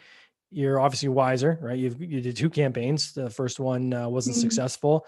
you're 0.51 0.79
obviously 0.79 1.09
wiser, 1.09 1.57
right? 1.61 1.77
You've 1.77 2.01
you 2.01 2.19
did 2.19 2.35
two 2.35 2.49
campaigns. 2.49 3.13
The 3.13 3.29
first 3.29 3.59
one 3.59 3.93
uh, 3.93 4.09
wasn't 4.09 4.35
Mhm. 4.35 4.41
successful. 4.41 5.05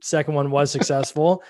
Second 0.00 0.34
one 0.34 0.50
was 0.50 0.70
successful. 0.70 1.42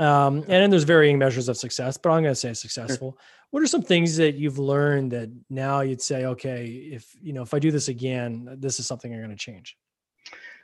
Um, 0.00 0.38
and 0.38 0.46
then 0.48 0.70
there's 0.70 0.84
varying 0.84 1.18
measures 1.18 1.48
of 1.48 1.56
success, 1.56 1.96
but 1.96 2.10
I'm 2.10 2.22
going 2.22 2.32
to 2.32 2.40
say 2.40 2.52
successful. 2.52 3.16
What 3.50 3.62
are 3.62 3.66
some 3.68 3.82
things 3.82 4.16
that 4.16 4.34
you've 4.34 4.58
learned 4.58 5.12
that 5.12 5.30
now 5.50 5.82
you'd 5.82 6.02
say, 6.02 6.24
okay, 6.24 6.66
if 6.66 7.14
you 7.22 7.32
know, 7.32 7.42
if 7.42 7.54
I 7.54 7.60
do 7.60 7.70
this 7.70 7.86
again, 7.88 8.56
this 8.58 8.80
is 8.80 8.86
something 8.86 9.12
I'm 9.12 9.18
going 9.20 9.30
to 9.30 9.36
change? 9.36 9.76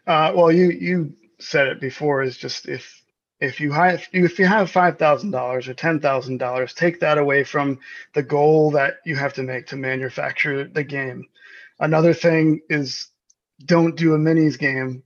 Uh, 0.07 0.33
well, 0.35 0.51
you 0.51 0.71
you 0.71 1.15
said 1.39 1.67
it 1.69 1.81
before. 1.81 2.23
Is 2.23 2.37
just 2.37 2.67
if 2.67 3.00
if 3.41 3.59
you 3.59 3.73
have 3.73 4.07
if 4.13 4.39
you 4.39 4.47
have 4.47 4.71
five 4.71 4.99
thousand 4.99 5.31
dollars 5.31 5.69
or 5.69 5.75
ten 5.75 6.01
thousand 6.01 6.39
dollars, 6.39 6.75
take 6.75 7.01
that 7.01 7.19
away 7.19 7.45
from 7.45 7.79
the 8.15 8.23
goal 8.23 8.71
that 8.73 8.99
you 9.05 9.17
have 9.17 9.33
to 9.35 9.43
make 9.43 9.67
to 9.69 9.77
manufacture 9.77 10.65
the 10.65 10.85
game. 10.85 11.27
Another 11.79 12.13
thing 12.13 12.61
is 12.69 13.09
don't 13.65 13.97
do 13.97 14.15
a 14.15 14.19
minis 14.19 14.59
game 14.59 15.03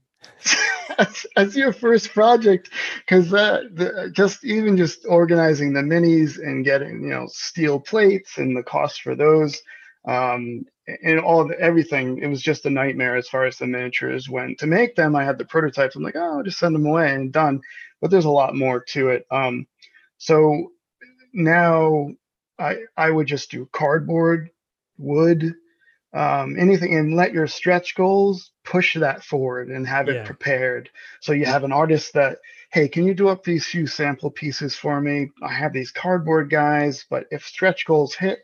as, 0.97 1.25
as 1.37 1.55
your 1.55 1.71
first 1.71 2.13
project 2.13 2.69
because 2.99 3.29
the, 3.29 4.11
just 4.13 4.43
even 4.43 4.75
just 4.75 5.05
organizing 5.07 5.73
the 5.73 5.81
minis 5.81 6.37
and 6.37 6.65
getting 6.65 7.03
you 7.03 7.09
know 7.09 7.27
steel 7.27 7.79
plates 7.79 8.37
and 8.37 8.55
the 8.55 8.63
cost 8.63 9.01
for 9.01 9.15
those 9.15 9.61
um, 10.07 10.65
and 11.03 11.19
all 11.19 11.41
of 11.41 11.51
everything. 11.51 12.19
It 12.19 12.27
was 12.27 12.41
just 12.41 12.65
a 12.65 12.69
nightmare 12.69 13.15
as 13.15 13.27
far 13.27 13.45
as 13.45 13.57
the 13.57 13.67
miniatures 13.67 14.29
went. 14.29 14.59
To 14.59 14.67
make 14.67 14.95
them, 14.95 15.15
I 15.15 15.23
had 15.23 15.37
the 15.37 15.45
prototypes. 15.45 15.95
I'm 15.95 16.03
like, 16.03 16.15
oh, 16.15 16.37
I'll 16.37 16.43
just 16.43 16.59
send 16.59 16.75
them 16.75 16.85
away 16.85 17.13
and 17.13 17.31
done. 17.31 17.61
But 18.01 18.11
there's 18.11 18.25
a 18.25 18.29
lot 18.29 18.55
more 18.55 18.83
to 18.89 19.09
it. 19.09 19.25
Um, 19.31 19.67
so 20.17 20.71
now 21.33 22.09
I 22.59 22.77
I 22.95 23.09
would 23.09 23.27
just 23.27 23.51
do 23.51 23.67
cardboard, 23.71 24.49
wood, 24.97 25.53
um, 26.13 26.57
anything, 26.57 26.95
and 26.95 27.15
let 27.15 27.33
your 27.33 27.47
stretch 27.47 27.95
goals 27.95 28.51
push 28.63 28.95
that 28.95 29.23
forward 29.23 29.69
and 29.69 29.85
have 29.87 30.07
Yeah. 30.07 30.13
it 30.21 30.25
prepared. 30.25 30.89
So 31.19 31.33
you 31.33 31.45
have 31.45 31.63
an 31.63 31.73
artist 31.73 32.13
that, 32.13 32.39
hey, 32.71 32.87
can 32.87 33.05
you 33.05 33.13
do 33.13 33.27
up 33.27 33.43
these 33.43 33.65
few 33.65 33.85
sample 33.87 34.31
pieces 34.31 34.75
for 34.75 35.01
me? 35.01 35.29
I 35.41 35.53
have 35.53 35.73
these 35.73 35.91
cardboard 35.91 36.49
guys, 36.49 37.05
but 37.09 37.25
if 37.31 37.45
stretch 37.45 37.85
goals 37.85 38.15
hit, 38.15 38.39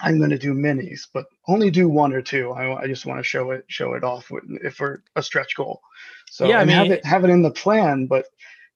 I'm 0.00 0.18
going 0.18 0.30
to 0.30 0.38
do 0.38 0.54
minis, 0.54 1.08
but 1.12 1.26
only 1.48 1.70
do 1.70 1.88
one 1.88 2.12
or 2.12 2.22
two. 2.22 2.52
I, 2.52 2.82
I 2.82 2.86
just 2.86 3.06
want 3.06 3.18
to 3.18 3.24
show 3.24 3.50
it 3.50 3.64
show 3.68 3.94
it 3.94 4.04
off 4.04 4.30
with, 4.30 4.44
if 4.62 4.76
for 4.76 5.02
a 5.16 5.22
stretch 5.22 5.56
goal. 5.56 5.80
So 6.38 6.48
Yeah, 6.48 6.58
I 6.58 6.62
and 6.62 6.70
have 6.70 6.90
it 6.92 7.04
have 7.04 7.24
it 7.24 7.30
in 7.30 7.42
the 7.42 7.50
plan, 7.50 8.06
but 8.06 8.26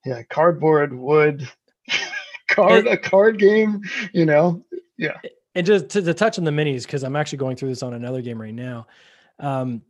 yeah, 0.04 0.24
cardboard, 0.24 0.92
wood, 0.92 1.48
card 2.48 2.88
a 2.88 2.96
card 2.96 3.38
game, 3.38 3.82
you 4.12 4.26
know. 4.26 4.64
Yeah. 4.98 5.18
And 5.54 5.64
just 5.64 5.90
to, 5.90 6.02
to 6.02 6.12
touch 6.12 6.38
on 6.38 6.44
the 6.44 6.50
minis 6.50 6.82
because 6.82 7.04
i'm 7.04 7.14
actually 7.14 7.38
going 7.38 7.56
through 7.56 7.68
this 7.68 7.82
on 7.82 7.92
another 7.92 8.22
game 8.22 8.40
right 8.40 8.54
now 8.54 8.86
um 9.38 9.82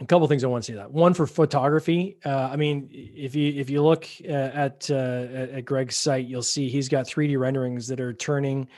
a 0.00 0.06
couple 0.06 0.28
things 0.28 0.44
i 0.44 0.46
want 0.46 0.62
to 0.62 0.72
say 0.72 0.76
that 0.76 0.92
one 0.92 1.12
for 1.12 1.26
photography 1.26 2.18
uh, 2.24 2.48
i 2.52 2.54
mean 2.54 2.88
if 2.92 3.34
you 3.34 3.52
if 3.52 3.68
you 3.68 3.82
look 3.82 4.06
uh, 4.28 4.32
at 4.32 4.88
uh, 4.92 4.94
at 4.94 5.50
at 5.50 5.64
greg's 5.64 5.96
site 5.96 6.26
you'll 6.26 6.40
see 6.40 6.68
he's 6.68 6.88
got 6.88 7.04
3d 7.06 7.36
renderings 7.36 7.88
that 7.88 8.00
are 8.00 8.12
turning 8.12 8.68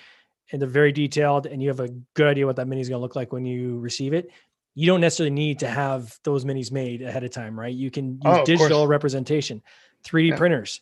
and 0.52 0.60
they're 0.60 0.68
very 0.68 0.92
detailed 0.92 1.46
and 1.46 1.62
you 1.62 1.68
have 1.68 1.80
a 1.80 1.88
good 2.14 2.26
idea 2.26 2.46
what 2.46 2.56
that 2.56 2.68
mini 2.68 2.80
is 2.80 2.88
going 2.88 2.98
to 2.98 3.02
look 3.02 3.16
like 3.16 3.32
when 3.32 3.44
you 3.44 3.78
receive 3.80 4.12
it, 4.12 4.30
you 4.74 4.86
don't 4.86 5.00
necessarily 5.00 5.30
need 5.34 5.60
to 5.60 5.68
have 5.68 6.18
those 6.24 6.44
minis 6.44 6.72
made 6.72 7.02
ahead 7.02 7.22
of 7.24 7.30
time, 7.30 7.58
right? 7.58 7.74
You 7.74 7.90
can 7.90 8.14
use 8.14 8.20
Oh, 8.24 8.44
digital 8.44 8.78
course. 8.78 8.88
representation, 8.88 9.62
3D 10.04 10.28
Yeah. 10.30 10.36
printers. 10.36 10.80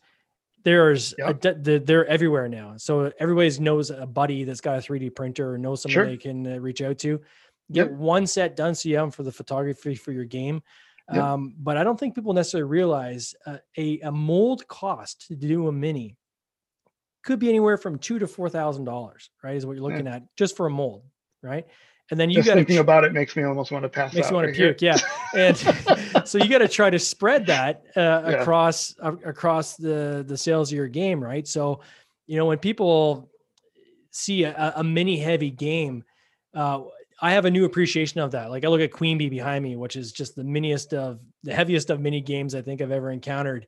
There's 0.64 1.14
Yep. 1.18 1.40
de- 1.62 1.78
they're 1.81 2.07
everywhere 2.07 2.48
now. 2.48 2.76
So 2.76 3.12
everybody 3.18 3.50
knows 3.59 3.90
a 3.90 4.07
buddy 4.07 4.44
that's 4.44 4.61
got 4.61 4.78
a 4.78 4.81
3D 4.81 5.11
printer 5.11 5.55
or 5.55 5.59
knows 5.59 5.83
someone 5.83 5.92
Sure. 5.94 6.07
they 6.07 6.16
can 6.16 6.46
uh, 6.46 6.59
reach 6.59 6.81
out 6.81 6.98
to. 6.98 7.18
Get 7.70 7.88
Yep. 7.88 7.98
one 7.98 8.26
set 8.26 8.57
done 8.57 8.74
so 8.74 8.88
you 8.88 8.96
have 8.96 9.05
them 9.05 9.11
for 9.11 9.22
the 9.24 9.33
photography 9.33 9.94
for 9.94 10.12
your 10.12 10.24
game. 10.24 10.62
Yep. 11.12 11.22
Um, 11.22 11.55
but 11.59 11.76
I 11.76 11.85
don't 11.85 11.98
think 11.98 12.14
people 12.14 12.33
necessarily 12.33 12.68
realize 12.70 13.35
uh, 13.44 13.59
a, 13.76 13.98
a 14.00 14.12
mold 14.12 14.66
cost 14.68 15.26
to 15.28 15.37
do 15.37 15.66
a 15.68 15.72
mini 15.72 16.16
could 17.22 17.38
be 17.38 17.48
anywhere 17.48 17.76
from 17.76 17.98
two 17.98 18.18
to 18.18 18.26
four 18.26 18.48
thousand 18.48 18.85
dollars, 18.85 19.31
right? 19.42 19.57
Is 19.57 19.66
what 19.66 19.76
you're 19.76 19.88
Yeah. 19.90 19.96
looking 19.96 20.09
at 20.09 20.22
just 20.37 20.57
for 20.57 20.66
a 20.66 20.70
mold, 20.70 21.05
right? 21.42 21.66
And 22.10 22.20
then 22.20 22.28
you 22.30 22.42
got 22.42 22.54
thinking 22.54 22.76
to 22.76 22.80
about 22.82 23.04
it 23.04 23.12
makes 23.14 23.36
me 23.36 23.42
almost 23.44 23.70
want 23.72 23.84
to 23.84 23.88
pass 23.88 24.12
makes 24.12 24.26
out. 24.26 24.30
you 24.30 24.34
want 24.36 24.46
right 24.48 24.54
to 24.54 24.60
here. 24.60 24.74
puke, 24.74 24.82
yeah. 24.82 24.98
And 25.34 25.56
so 26.28 26.36
you 26.38 26.48
got 26.48 26.58
to 26.58 26.68
try 26.68 26.90
to 26.90 26.98
spread 26.98 27.46
that 27.46 27.84
uh, 27.96 28.00
Yeah. 28.00 28.28
across 28.42 28.94
a- 29.00 29.12
across 29.12 29.76
the 29.76 30.24
the 30.26 30.36
sales 30.36 30.70
of 30.72 30.76
your 30.76 30.88
game, 30.88 31.22
right? 31.22 31.46
So, 31.46 31.80
you 32.26 32.36
know, 32.36 32.44
when 32.46 32.58
people 32.58 33.30
see 34.10 34.44
a, 34.44 34.72
a 34.76 34.84
mini 34.84 35.16
heavy 35.16 35.50
game, 35.50 36.04
uh, 36.54 36.82
I 37.20 37.32
have 37.32 37.44
a 37.46 37.50
new 37.50 37.64
appreciation 37.64 38.20
of 38.20 38.32
that. 38.32 38.50
Like 38.50 38.64
I 38.64 38.68
look 38.68 38.80
at 38.82 38.90
Queen 38.92 39.16
Bee 39.16 39.28
behind 39.30 39.62
me, 39.64 39.76
which 39.76 39.96
is 39.96 40.12
just 40.12 40.34
the 40.36 40.44
miniest 40.44 40.92
of 40.92 41.20
the 41.44 41.54
heaviest 41.54 41.88
of 41.88 42.00
mini 42.00 42.20
games 42.20 42.54
I 42.54 42.60
think 42.62 42.82
I've 42.82 42.90
ever 42.90 43.10
encountered. 43.10 43.66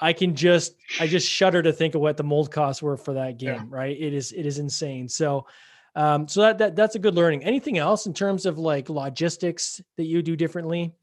I 0.00 0.12
can 0.14 0.34
just 0.34 0.74
I 0.98 1.06
just 1.06 1.28
shudder 1.30 1.62
to 1.62 1.72
think 1.72 1.94
of 1.94 2.00
what 2.00 2.16
the 2.16 2.24
mold 2.24 2.50
costs 2.50 2.82
were 2.82 2.96
for 2.96 3.14
that 3.14 3.36
game, 3.38 3.54
Yeah. 3.54 3.62
right? 3.68 3.96
It 3.96 4.14
is 4.14 4.32
it 4.32 4.46
is 4.46 4.58
insane. 4.58 5.08
So 5.08 5.46
um 5.94 6.26
so 6.28 6.40
that, 6.40 6.58
that 6.58 6.76
that's 6.76 6.94
a 6.94 6.98
good 6.98 7.14
learning. 7.14 7.44
Anything 7.44 7.78
else 7.78 8.06
in 8.06 8.14
terms 8.14 8.46
of 8.46 8.58
like 8.58 8.88
logistics 8.88 9.80
that 9.96 10.04
you 10.04 10.22
do 10.22 10.36
differently? 10.36 10.94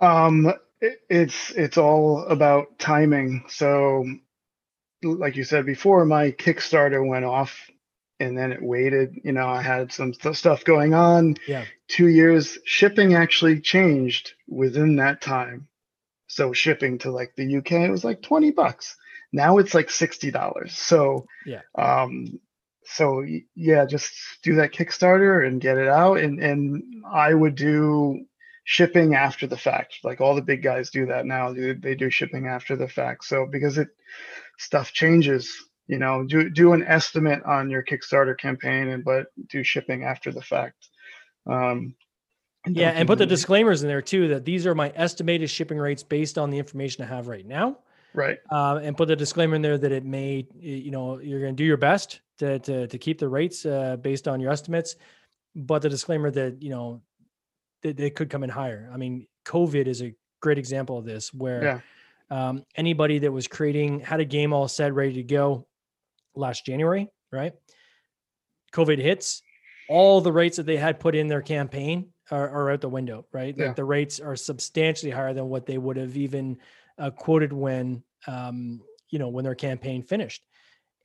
Um, 0.00 0.52
it, 0.80 1.00
it's 1.08 1.50
it's 1.52 1.78
all 1.78 2.24
about 2.24 2.78
timing. 2.78 3.44
So, 3.48 4.04
like 5.02 5.36
you 5.36 5.44
said 5.44 5.66
before, 5.66 6.04
my 6.04 6.32
Kickstarter 6.32 7.06
went 7.06 7.24
off, 7.24 7.70
and 8.20 8.36
then 8.36 8.52
it 8.52 8.62
waited. 8.62 9.18
You 9.24 9.32
know, 9.32 9.46
I 9.46 9.62
had 9.62 9.92
some 9.92 10.12
st- 10.12 10.36
stuff 10.36 10.64
going 10.64 10.94
on. 10.94 11.36
Yeah. 11.46 11.64
Two 11.88 12.08
years 12.08 12.58
shipping 12.64 13.14
actually 13.14 13.60
changed 13.60 14.32
within 14.48 14.96
that 14.96 15.20
time. 15.20 15.68
So 16.28 16.52
shipping 16.52 16.98
to 16.98 17.10
like 17.10 17.34
the 17.36 17.56
UK, 17.56 17.72
it 17.72 17.90
was 17.90 18.04
like 18.04 18.22
twenty 18.22 18.50
bucks. 18.50 18.96
Now 19.32 19.58
it's 19.58 19.74
like 19.74 19.90
sixty 19.90 20.30
dollars. 20.30 20.76
So 20.76 21.26
Yeah. 21.46 21.62
Um, 21.76 22.40
so 22.86 23.24
yeah, 23.54 23.84
just 23.84 24.12
do 24.42 24.56
that 24.56 24.72
Kickstarter 24.72 25.46
and 25.46 25.60
get 25.60 25.78
it 25.78 25.88
out. 25.88 26.18
And 26.18 26.40
and 26.40 26.82
I 27.10 27.34
would 27.34 27.54
do 27.54 28.24
shipping 28.64 29.14
after 29.14 29.46
the 29.46 29.56
fact. 29.56 29.98
Like 30.04 30.20
all 30.20 30.34
the 30.34 30.42
big 30.42 30.62
guys 30.62 30.90
do 30.90 31.06
that 31.06 31.26
now. 31.26 31.52
They, 31.52 31.94
do 31.94 32.10
shipping 32.10 32.48
after 32.48 32.76
the 32.76 32.88
fact. 32.88 33.24
So 33.24 33.46
because 33.46 33.78
it 33.78 33.88
stuff 34.58 34.92
changes, 34.92 35.52
you 35.86 35.98
know, 35.98 36.24
do 36.24 36.50
do 36.50 36.72
an 36.72 36.82
estimate 36.82 37.42
on 37.44 37.70
your 37.70 37.84
Kickstarter 37.84 38.38
campaign 38.38 38.88
and 38.88 39.04
but 39.04 39.26
do 39.48 39.64
shipping 39.64 40.04
after 40.04 40.32
the 40.32 40.42
fact. 40.42 40.88
Um, 41.46 41.94
Yeah, 42.68 42.90
and 42.90 43.06
put 43.06 43.18
the 43.18 43.26
disclaimers 43.26 43.82
in 43.82 43.88
there 43.88 44.02
too 44.02 44.28
that 44.28 44.44
these 44.44 44.66
are 44.66 44.74
my 44.74 44.92
estimated 44.96 45.48
shipping 45.48 45.78
rates 45.78 46.02
based 46.02 46.36
on 46.36 46.50
the 46.50 46.58
information 46.58 47.04
I 47.04 47.06
have 47.06 47.28
right 47.28 47.46
now. 47.46 47.78
right. 48.14 48.38
Uh, 48.50 48.80
and 48.82 48.96
put 48.96 49.06
the 49.06 49.16
disclaimer 49.16 49.54
in 49.54 49.62
there 49.62 49.78
that 49.78 49.92
it 49.92 50.04
may, 50.04 50.46
you 50.58 50.90
know, 50.90 51.18
you're 51.18 51.40
going 51.40 51.54
to 51.54 51.56
do 51.56 51.64
your 51.64 51.76
best 51.76 52.20
to, 52.38 52.58
to, 52.60 52.86
to 52.86 52.98
keep 52.98 53.18
the 53.18 53.28
rates 53.28 53.64
uh, 53.66 53.96
based 53.96 54.28
on 54.28 54.40
your 54.40 54.50
estimates, 54.50 54.96
but 55.54 55.82
the 55.82 55.88
disclaimer 55.88 56.30
that, 56.30 56.62
you 56.62 56.70
know, 56.70 57.02
that 57.82 57.96
they 57.96 58.10
could 58.10 58.30
come 58.30 58.44
in 58.44 58.50
higher. 58.50 58.90
I 58.92 58.96
mean, 58.96 59.26
COVID 59.44 59.86
is 59.86 60.02
a 60.02 60.14
great 60.40 60.58
example 60.58 60.98
of 60.98 61.04
this 61.04 61.32
where 61.32 61.62
Yeah. 61.62 61.80
um, 62.30 62.64
anybody 62.74 63.18
that 63.20 63.32
was 63.32 63.46
creating, 63.46 64.00
had 64.00 64.20
a 64.20 64.24
game 64.24 64.52
all 64.52 64.68
set, 64.68 64.92
ready 64.94 65.14
to 65.14 65.22
go 65.22 65.66
last 66.34 66.66
January, 66.66 67.08
right? 67.32 67.52
COVID 68.72 68.98
hits, 68.98 69.42
all 69.88 70.20
the 70.20 70.32
rates 70.32 70.56
that 70.56 70.66
they 70.66 70.76
had 70.76 71.00
put 71.00 71.14
in 71.14 71.28
their 71.28 71.42
campaign 71.42 72.12
are, 72.30 72.48
are 72.48 72.70
out 72.72 72.80
the 72.80 72.88
window, 72.88 73.24
right? 73.32 73.54
Yeah. 73.56 73.68
Like 73.68 73.76
the 73.76 73.84
rates 73.84 74.20
are 74.20 74.36
substantially 74.36 75.12
higher 75.12 75.32
than 75.32 75.48
what 75.48 75.64
they 75.64 75.78
would 75.78 75.96
have 75.96 76.16
even 76.16 76.58
uh, 76.98 77.10
quoted 77.10 77.52
when, 77.52 78.02
um, 78.26 78.82
you 79.10 79.18
know, 79.18 79.28
when 79.28 79.44
their 79.44 79.54
campaign 79.54 80.02
finished. 80.02 80.44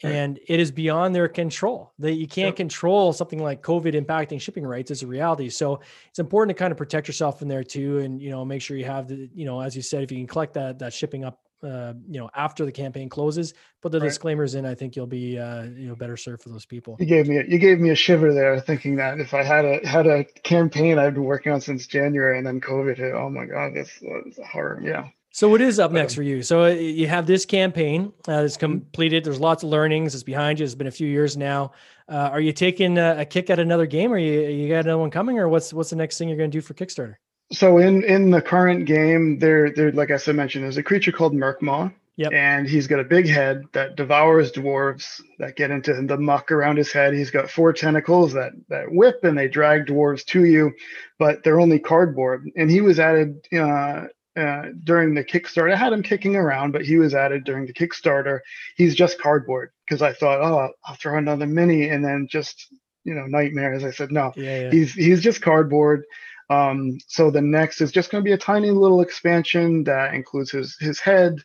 Right. 0.04 0.14
And 0.14 0.40
it 0.48 0.60
is 0.60 0.72
beyond 0.72 1.14
their 1.14 1.28
control. 1.28 1.94
That 2.00 2.14
you 2.14 2.28
can't 2.28 2.48
Yep. 2.50 2.56
control 2.56 3.14
something 3.14 3.40
like 3.40 3.62
COVID 3.62 3.94
impacting 3.94 4.42
shipping 4.42 4.66
rates 4.66 4.90
is 4.92 5.04
a 5.04 5.08
reality. 5.08 5.50
So 5.50 5.82
it's 6.10 6.20
important 6.20 6.56
to 6.58 6.60
kind 6.60 6.72
of 6.72 6.78
protect 6.78 7.08
yourself 7.08 7.42
in 7.42 7.48
there 7.48 7.64
too, 7.64 8.00
and 8.00 8.22
you 8.22 8.30
know, 8.32 8.44
make 8.44 8.62
sure 8.62 8.78
you 8.78 8.86
have 8.86 9.08
the, 9.08 9.30
you 9.34 9.46
know, 9.46 9.62
as 9.62 9.76
you 9.76 9.82
said, 9.82 10.04
if 10.04 10.12
you 10.12 10.18
can 10.18 10.28
collect 10.28 10.54
that 10.56 10.80
that 10.80 10.94
shipping 10.94 11.24
up, 11.24 11.40
uh, 11.64 11.94
you 12.10 12.20
know, 12.20 12.28
after 12.36 12.66
the 12.66 12.72
campaign 12.72 13.08
closes, 13.10 13.54
put 13.84 13.92
the 13.92 14.00
Right. 14.00 14.08
disclaimers 14.08 14.56
in. 14.56 14.66
I 14.66 14.74
think 14.74 14.96
you'll 14.96 15.06
be, 15.06 15.38
uh, 15.38 15.66
you 15.66 15.88
know, 15.88 15.96
better 15.96 16.18
served 16.18 16.42
for 16.42 16.50
those 16.50 16.66
people. 16.66 16.98
You 17.00 17.06
gave 17.06 17.28
me 17.28 17.38
a, 17.38 17.44
you 17.44 17.60
gave 17.60 17.80
me 17.80 17.92
a 17.92 17.96
shiver 17.96 18.34
there, 18.34 18.60
thinking 18.60 18.96
that 18.96 19.20
if 19.20 19.36
I 19.36 19.44
had 19.44 19.66
a 19.66 19.88
had 19.88 20.08
a 20.08 20.24
campaign 20.44 20.98
I've 20.98 21.14
been 21.14 21.24
working 21.26 21.52
on 21.52 21.62
since 21.62 21.86
January 21.86 22.40
and 22.40 22.48
then 22.48 22.60
COVID 22.60 22.98
hit, 22.98 23.14
oh 23.14 23.30
my 23.30 23.46
god, 23.46 23.76
this 23.76 23.92
was 24.02 24.40
a 24.40 24.46
horror. 24.48 24.82
Yeah. 24.84 25.10
So 25.34 25.48
what 25.48 25.62
is 25.62 25.80
up 25.80 25.92
next 25.92 26.14
Um, 26.14 26.16
for 26.18 26.24
you? 26.24 26.44
So 26.44 26.66
uh, 26.66 26.68
you 26.70 27.08
have 27.08 27.26
this 27.26 27.46
campaign 27.46 28.12
uh, 28.28 28.42
that's 28.42 28.58
completed. 28.58 29.24
There's 29.24 29.40
lots 29.40 29.64
of 29.64 29.70
learnings. 29.70 30.14
It's 30.14 30.24
behind 30.24 30.60
you. 30.60 30.66
It's 30.66 30.76
been 30.76 30.88
a 30.88 30.92
few 30.92 31.08
years 31.08 31.38
now. 31.38 31.72
Uh, 32.10 32.30
are 32.34 32.42
you 32.42 32.52
taking 32.52 32.98
a, 32.98 33.20
a 33.20 33.26
kick 33.26 33.50
at 33.50 33.58
another 33.58 33.86
game, 33.86 34.12
or 34.12 34.18
you 34.18 34.42
you 34.42 34.68
got 34.68 34.84
another 34.86 34.98
one 34.98 35.10
coming, 35.10 35.40
or 35.40 35.48
what's 35.48 35.74
what's 35.74 35.90
the 35.90 35.96
next 35.96 36.18
thing 36.18 36.28
you're 36.28 36.38
going 36.38 36.52
to 36.52 36.58
do 36.58 36.62
for 36.62 36.74
Kickstarter? 36.74 37.16
So 37.54 37.78
in 37.78 38.04
in 38.04 38.30
the 38.30 38.42
current 38.42 38.86
game, 38.86 39.40
there 39.40 39.72
there 39.72 39.92
like 39.94 40.12
I 40.12 40.18
said 40.18 40.36
mentioned, 40.36 40.66
there's 40.66 40.78
a 40.78 40.84
creature 40.84 41.14
called 41.14 41.34
Murkmaw. 41.34 41.94
Yep. 42.18 42.34
And 42.34 42.68
he's 42.68 42.88
got 42.88 43.00
a 43.00 43.06
big 43.06 43.28
head 43.28 43.64
that 43.72 43.96
devours 43.96 44.52
dwarves 44.52 45.22
that 45.40 45.56
get 45.56 45.72
into 45.72 45.94
the 45.94 46.18
muck 46.18 46.52
around 46.52 46.78
his 46.78 46.92
head. 46.92 47.14
He's 47.14 47.32
got 47.32 47.50
four 47.50 47.72
tentacles 47.72 48.34
that 48.34 48.52
that 48.68 48.92
whip 48.92 49.24
and 49.24 49.38
they 49.38 49.48
drag 49.48 49.86
dwarves 49.86 50.26
to 50.26 50.44
you, 50.44 50.74
but 51.18 51.44
they're 51.44 51.62
only 51.62 51.80
cardboard. 51.80 52.50
And 52.58 52.70
he 52.70 52.82
was 52.82 53.00
added 53.00 53.48
uh, 53.58 54.08
uh, 54.38 54.70
during 54.84 55.14
the 55.14 55.24
Kickstarter. 55.24 55.74
I 55.74 55.76
had 55.76 55.94
him 55.94 56.04
kicking 56.04 56.36
around, 56.36 56.72
but 56.72 56.86
he 56.86 56.98
was 56.98 57.14
added 57.14 57.44
during 57.44 57.66
the 57.66 57.74
Kickstarter. 57.74 58.40
He's 58.76 58.96
just 58.96 59.20
cardboard 59.20 59.72
because 59.86 60.02
I 60.02 60.14
thought, 60.14 60.42
oh, 60.42 60.72
I'll 60.86 60.96
throw 60.96 61.18
another 61.18 61.48
mini, 61.48 61.90
and 61.90 62.04
then 62.04 62.28
just 62.30 62.68
you 63.04 63.14
know 63.14 63.26
nightmares. 63.26 63.84
I 63.84 63.92
said 63.92 64.12
no 64.12 64.34
Yeah, 64.36 64.62
yeah. 64.62 64.72
he's 64.72 64.94
he's 64.94 65.22
just 65.22 65.42
cardboard 65.42 66.04
um 66.52 66.98
so 67.08 67.32
the 67.32 67.42
next 67.42 67.82
is 67.82 67.92
just 67.92 68.12
going 68.12 68.22
to 68.22 68.28
be 68.28 68.34
a 68.34 68.38
tiny 68.38 68.70
little 68.70 69.02
expansion 69.02 69.84
that 69.86 70.14
includes 70.14 70.52
his 70.52 70.76
his 70.80 71.00
head 71.00 71.36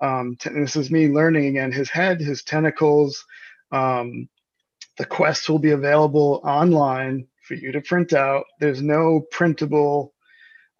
um 0.00 0.36
t- 0.38 0.50
this 0.50 0.76
is 0.76 0.90
me 0.90 1.08
learning 1.08 1.46
again 1.46 1.72
his 1.72 1.90
head 1.90 2.20
his 2.20 2.42
tentacles 2.44 3.24
um 3.72 4.28
the 4.98 5.04
quests 5.04 5.48
will 5.48 5.58
be 5.58 5.72
available 5.72 6.40
online 6.44 7.26
for 7.46 7.54
you 7.54 7.72
to 7.72 7.80
print 7.80 8.12
out 8.12 8.44
there's 8.60 8.80
no 8.80 9.22
printable 9.32 10.11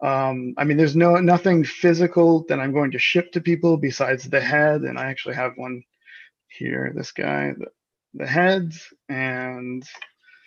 um 0.03 0.53
i 0.57 0.63
mean 0.63 0.77
there's 0.77 0.95
no 0.95 1.15
nothing 1.15 1.63
physical 1.63 2.45
that 2.49 2.59
i'm 2.59 2.73
going 2.73 2.91
to 2.91 2.99
ship 2.99 3.31
to 3.31 3.41
people 3.41 3.77
besides 3.77 4.29
the 4.29 4.39
head 4.41 4.81
and 4.81 4.99
i 4.99 5.05
actually 5.05 5.33
have 5.35 5.53
one 5.55 5.81
here 6.49 6.91
this 6.95 7.11
guy 7.11 7.51
the, 7.57 7.67
the 8.13 8.27
heads 8.27 8.93
and 9.09 9.83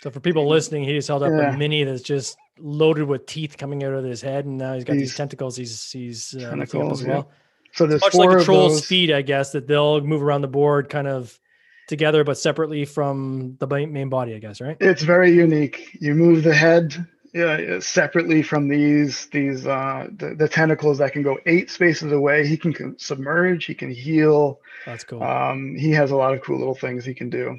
So 0.03 0.11
for 0.11 0.21
people 0.21 0.47
listening, 0.47 0.85
he 0.85 0.93
just 0.93 1.09
held 1.09 1.23
up 1.23 1.33
Yeah. 1.33 1.55
a 1.55 1.57
mini 1.57 1.83
that's 1.85 2.03
just 2.03 2.37
loaded 2.61 3.05
with 3.09 3.25
teeth 3.27 3.57
coming 3.57 3.83
out 3.83 3.95
of 3.95 4.05
his 4.05 4.21
head, 4.23 4.45
and 4.45 4.57
now 4.59 4.75
he's 4.75 4.85
got 4.85 4.93
these 4.93 5.09
These 5.11 5.17
tentacles. 5.17 5.57
He's 5.57 5.91
he's 5.91 6.37
uh, 6.37 6.51
tentacles, 6.51 7.01
as 7.01 7.07
yeah. 7.07 7.15
well. 7.15 7.31
so 7.73 7.87
there's 7.87 8.03
Much 8.03 8.13
four 8.13 8.31
like 8.31 8.41
a 8.41 8.45
troll's 8.45 8.85
feet, 8.87 9.11
I 9.11 9.23
guess, 9.23 9.53
that 9.53 9.67
they'll 9.67 10.01
move 10.03 10.23
around 10.23 10.43
the 10.43 10.49
board 10.49 10.91
kind 10.91 11.09
of 11.09 11.41
together, 11.89 12.23
but 12.25 12.37
separately 12.39 12.85
from 12.85 13.57
the 13.59 13.67
main 13.67 14.09
body, 14.11 14.35
I 14.35 14.39
guess, 14.39 14.61
right? 14.61 14.77
it's 14.81 15.03
very 15.03 15.33
unique. 15.33 15.97
You 16.01 16.15
move 16.15 16.43
the 16.45 16.55
head 16.55 16.95
uh, 17.37 17.81
separately 17.81 18.43
from 18.43 18.69
these 18.69 19.27
these 19.27 19.67
uh, 19.67 20.09
the, 20.17 20.35
the 20.35 20.49
tentacles 20.49 20.99
that 20.99 21.13
can 21.13 21.23
go 21.23 21.39
eight 21.47 21.71
spaces 21.71 22.13
away. 22.13 22.47
He 22.47 22.57
can 22.57 22.99
submerge. 22.99 23.65
He 23.65 23.75
can 23.75 23.91
heal. 23.91 24.61
That's 24.85 25.05
cool. 25.05 25.23
Um, 25.23 25.75
he 25.75 25.91
has 25.93 26.11
a 26.11 26.17
lot 26.17 26.35
of 26.35 26.43
cool 26.43 26.59
little 26.59 26.75
things 26.75 27.05
he 27.05 27.15
can 27.15 27.31
do. 27.31 27.59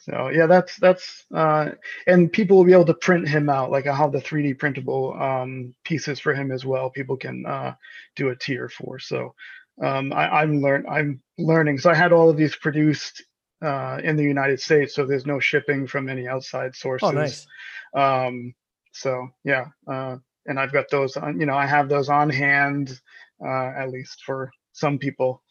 So 0.00 0.30
yeah, 0.30 0.46
that's 0.46 0.76
that's 0.78 1.24
uh, 1.32 1.70
and 2.06 2.32
people 2.32 2.56
will 2.56 2.64
be 2.64 2.72
able 2.72 2.86
to 2.86 2.94
print 2.94 3.28
him 3.28 3.48
out. 3.48 3.70
Like 3.70 3.86
I 3.86 3.94
have 3.94 4.10
the 4.10 4.18
3D 4.18 4.58
printable 4.58 5.14
um, 5.20 5.74
pieces 5.84 6.18
for 6.18 6.34
him 6.34 6.50
as 6.50 6.64
well. 6.64 6.90
People 6.90 7.16
can 7.16 7.46
uh, 7.46 7.74
do 8.16 8.30
a 8.30 8.36
tier 8.36 8.68
for. 8.68 8.98
So 8.98 9.34
um, 9.80 10.12
I, 10.12 10.40
I'm 10.40 10.60
learn 10.60 10.86
I'm 10.90 11.22
learning. 11.38 11.78
So 11.78 11.90
I 11.90 11.94
had 11.94 12.12
all 12.12 12.28
of 12.28 12.36
these 12.36 12.56
produced 12.56 13.22
uh, 13.62 14.00
in 14.02 14.16
the 14.16 14.24
United 14.24 14.60
States, 14.60 14.92
so 14.94 15.06
there's 15.06 15.26
no 15.26 15.38
shipping 15.38 15.86
from 15.86 16.08
any 16.08 16.26
outside 16.26 16.74
sources. 16.74 17.08
oh, 17.08 17.12
nice. 17.12 17.46
Um, 17.94 18.54
so 18.92 19.28
yeah, 19.44 19.66
uh, 19.86 20.16
and 20.46 20.58
I've 20.60 20.72
got 20.72 20.88
those 20.90 21.16
on, 21.16 21.38
you 21.40 21.46
know, 21.46 21.54
I 21.56 21.66
have 21.66 21.88
those 21.88 22.08
on 22.08 22.30
hand, 22.30 23.00
uh, 23.44 23.72
at 23.76 23.90
least 23.90 24.22
for 24.24 24.50
some 24.72 24.98
people. 24.98 25.42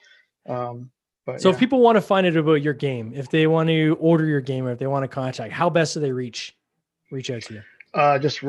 Um, 0.47 0.89
But 1.25 1.39
So 1.41 1.49
yeah. 1.49 1.53
if 1.53 1.59
people 1.59 1.79
want 1.81 1.95
to 1.97 2.01
find 2.01 2.25
out 2.25 2.35
about 2.35 2.61
your 2.63 2.73
game, 2.73 3.13
if 3.15 3.29
they 3.29 3.45
want 3.47 3.69
to 3.69 3.95
order 3.99 4.25
your 4.25 4.41
game 4.41 4.65
or 4.65 4.71
if 4.71 4.79
they 4.79 4.87
want 4.87 5.03
to 5.03 5.07
contact, 5.07 5.53
how 5.53 5.69
best 5.69 5.93
do 5.93 5.99
they 5.99 6.11
reach 6.11 6.55
reach 7.11 7.29
out 7.29 7.41
to 7.43 7.53
you? 7.55 7.61
uh, 7.93 8.17
just 8.17 8.41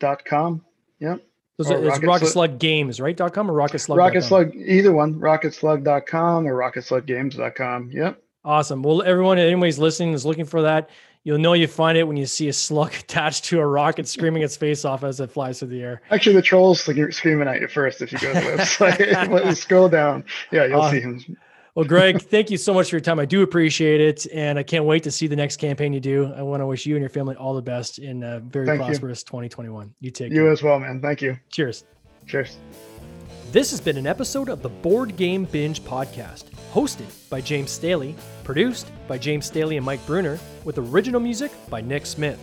rocketslug.com. 0.00 0.64
Yep. 1.00 1.22
Those 1.58 1.70
Or 1.70 1.74
are, 1.76 1.86
it's 1.88 1.98
Rocket 2.02 2.26
Slug- 2.26 2.32
Slug 2.50 2.58
Games, 2.58 3.00
right? 3.00 3.16
Dot 3.16 3.32
.com 3.32 3.50
or 3.50 3.54
Rocket 3.54 3.78
Slug. 3.78 3.98
Rocket 3.98 4.22
Slug, 4.22 4.54
either 4.54 4.92
one, 4.92 5.14
rocketslug.com 5.14 6.46
or 6.46 6.54
rocketsluggames.com. 6.54 7.90
Yep. 7.92 8.22
Awesome. 8.44 8.82
Well, 8.82 9.02
everyone, 9.02 9.38
anyways, 9.38 9.78
listening 9.78 10.12
is 10.12 10.24
looking 10.26 10.44
for 10.44 10.62
that. 10.62 10.90
You'll 11.26 11.38
know 11.38 11.54
you 11.54 11.66
find 11.66 11.98
it 11.98 12.04
when 12.04 12.16
you 12.16 12.24
see 12.24 12.46
a 12.46 12.52
slug 12.52 12.94
attached 13.00 13.46
to 13.46 13.58
a 13.58 13.66
rocket 13.66 14.06
screaming 14.06 14.44
its 14.44 14.56
face 14.56 14.84
off 14.84 15.02
as 15.02 15.18
it 15.18 15.28
flies 15.28 15.58
through 15.58 15.68
the 15.70 15.82
air. 15.82 16.00
Actually, 16.12 16.36
the 16.36 16.42
trolls 16.42 16.86
like, 16.86 17.12
screaming 17.12 17.48
at 17.48 17.60
you 17.60 17.66
first 17.66 18.00
if 18.00 18.12
you 18.12 18.18
go 18.18 18.32
to 18.32 18.40
the 18.40 18.46
website. 18.56 19.44
You 19.46 19.54
scroll 19.56 19.88
down, 19.88 20.24
yeah, 20.52 20.66
you'll 20.66 20.82
Uh, 20.82 20.90
see 20.92 21.00
him. 21.00 21.36
Well, 21.74 21.84
Greg, 21.84 22.22
thank 22.22 22.48
you 22.52 22.56
so 22.56 22.72
much 22.72 22.90
for 22.90 22.94
your 22.96 23.00
time. 23.00 23.18
I 23.18 23.24
do 23.24 23.42
appreciate 23.42 24.00
it. 24.00 24.26
And 24.32 24.56
I 24.56 24.62
can't 24.62 24.84
wait 24.84 25.02
to 25.02 25.10
see 25.10 25.26
the 25.26 25.34
next 25.34 25.56
campaign 25.56 25.92
you 25.92 25.98
do. 26.00 26.32
I 26.36 26.42
want 26.42 26.60
to 26.62 26.66
wish 26.66 26.86
you 26.86 26.94
and 26.94 27.02
your 27.02 27.10
family 27.10 27.34
all 27.34 27.54
the 27.54 27.60
best 27.60 27.98
in 27.98 28.22
a 28.22 28.38
very 28.38 28.64
Thank 28.64 28.78
you. 28.82 28.86
prosperous 28.86 29.24
2021. 29.24 29.92
You 29.98 30.10
take 30.12 30.30
You 30.32 30.42
care. 30.42 30.52
as 30.52 30.62
well, 30.62 30.78
man. 30.78 31.02
Thank 31.02 31.20
you. 31.22 31.36
Cheers. 31.50 31.84
Cheers. 32.28 32.56
This 33.52 33.70
has 33.70 33.80
been 33.80 33.96
an 33.96 34.06
episode 34.06 34.48
of 34.48 34.60
the 34.60 34.68
Board 34.68 35.16
Game 35.16 35.44
Binge 35.44 35.80
podcast, 35.82 36.44
hosted 36.72 37.06
by 37.30 37.40
James 37.40 37.70
Staley, 37.70 38.14
produced 38.44 38.90
by 39.06 39.18
James 39.18 39.46
Staley 39.46 39.76
and 39.76 39.86
Mike 39.86 40.04
Bruner, 40.04 40.38
with 40.64 40.78
original 40.78 41.20
music 41.20 41.52
by 41.70 41.80
Nick 41.80 42.06
Smith. 42.06 42.38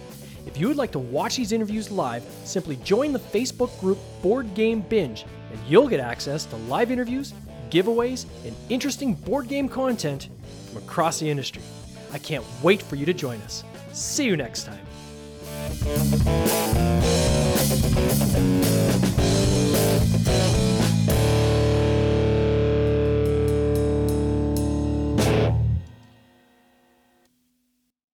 If 0.47 0.57
you 0.57 0.67
would 0.69 0.77
like 0.77 0.91
to 0.93 0.99
watch 0.99 1.35
these 1.35 1.51
interviews 1.51 1.91
live, 1.91 2.23
simply 2.45 2.77
join 2.77 3.11
the 3.11 3.19
Facebook 3.19 3.77
group 3.79 3.99
Board 4.21 4.53
Game 4.55 4.81
Binge, 4.81 5.25
and 5.51 5.59
you'll 5.67 5.89
get 5.89 5.99
access 5.99 6.45
to 6.45 6.55
live 6.55 6.89
interviews, 6.89 7.33
giveaways, 7.69 8.25
and 8.45 8.55
interesting 8.69 9.13
board 9.13 9.47
game 9.47 9.67
content 9.67 10.29
from 10.69 10.81
across 10.81 11.19
the 11.19 11.29
industry. 11.29 11.61
I 12.11 12.17
can't 12.17 12.45
wait 12.63 12.81
for 12.81 12.95
you 12.95 13.05
to 13.05 13.13
join 13.13 13.41
us. 13.41 13.63
See 13.91 14.25
you 14.25 14.37
next 14.37 14.63
time. 14.63 14.79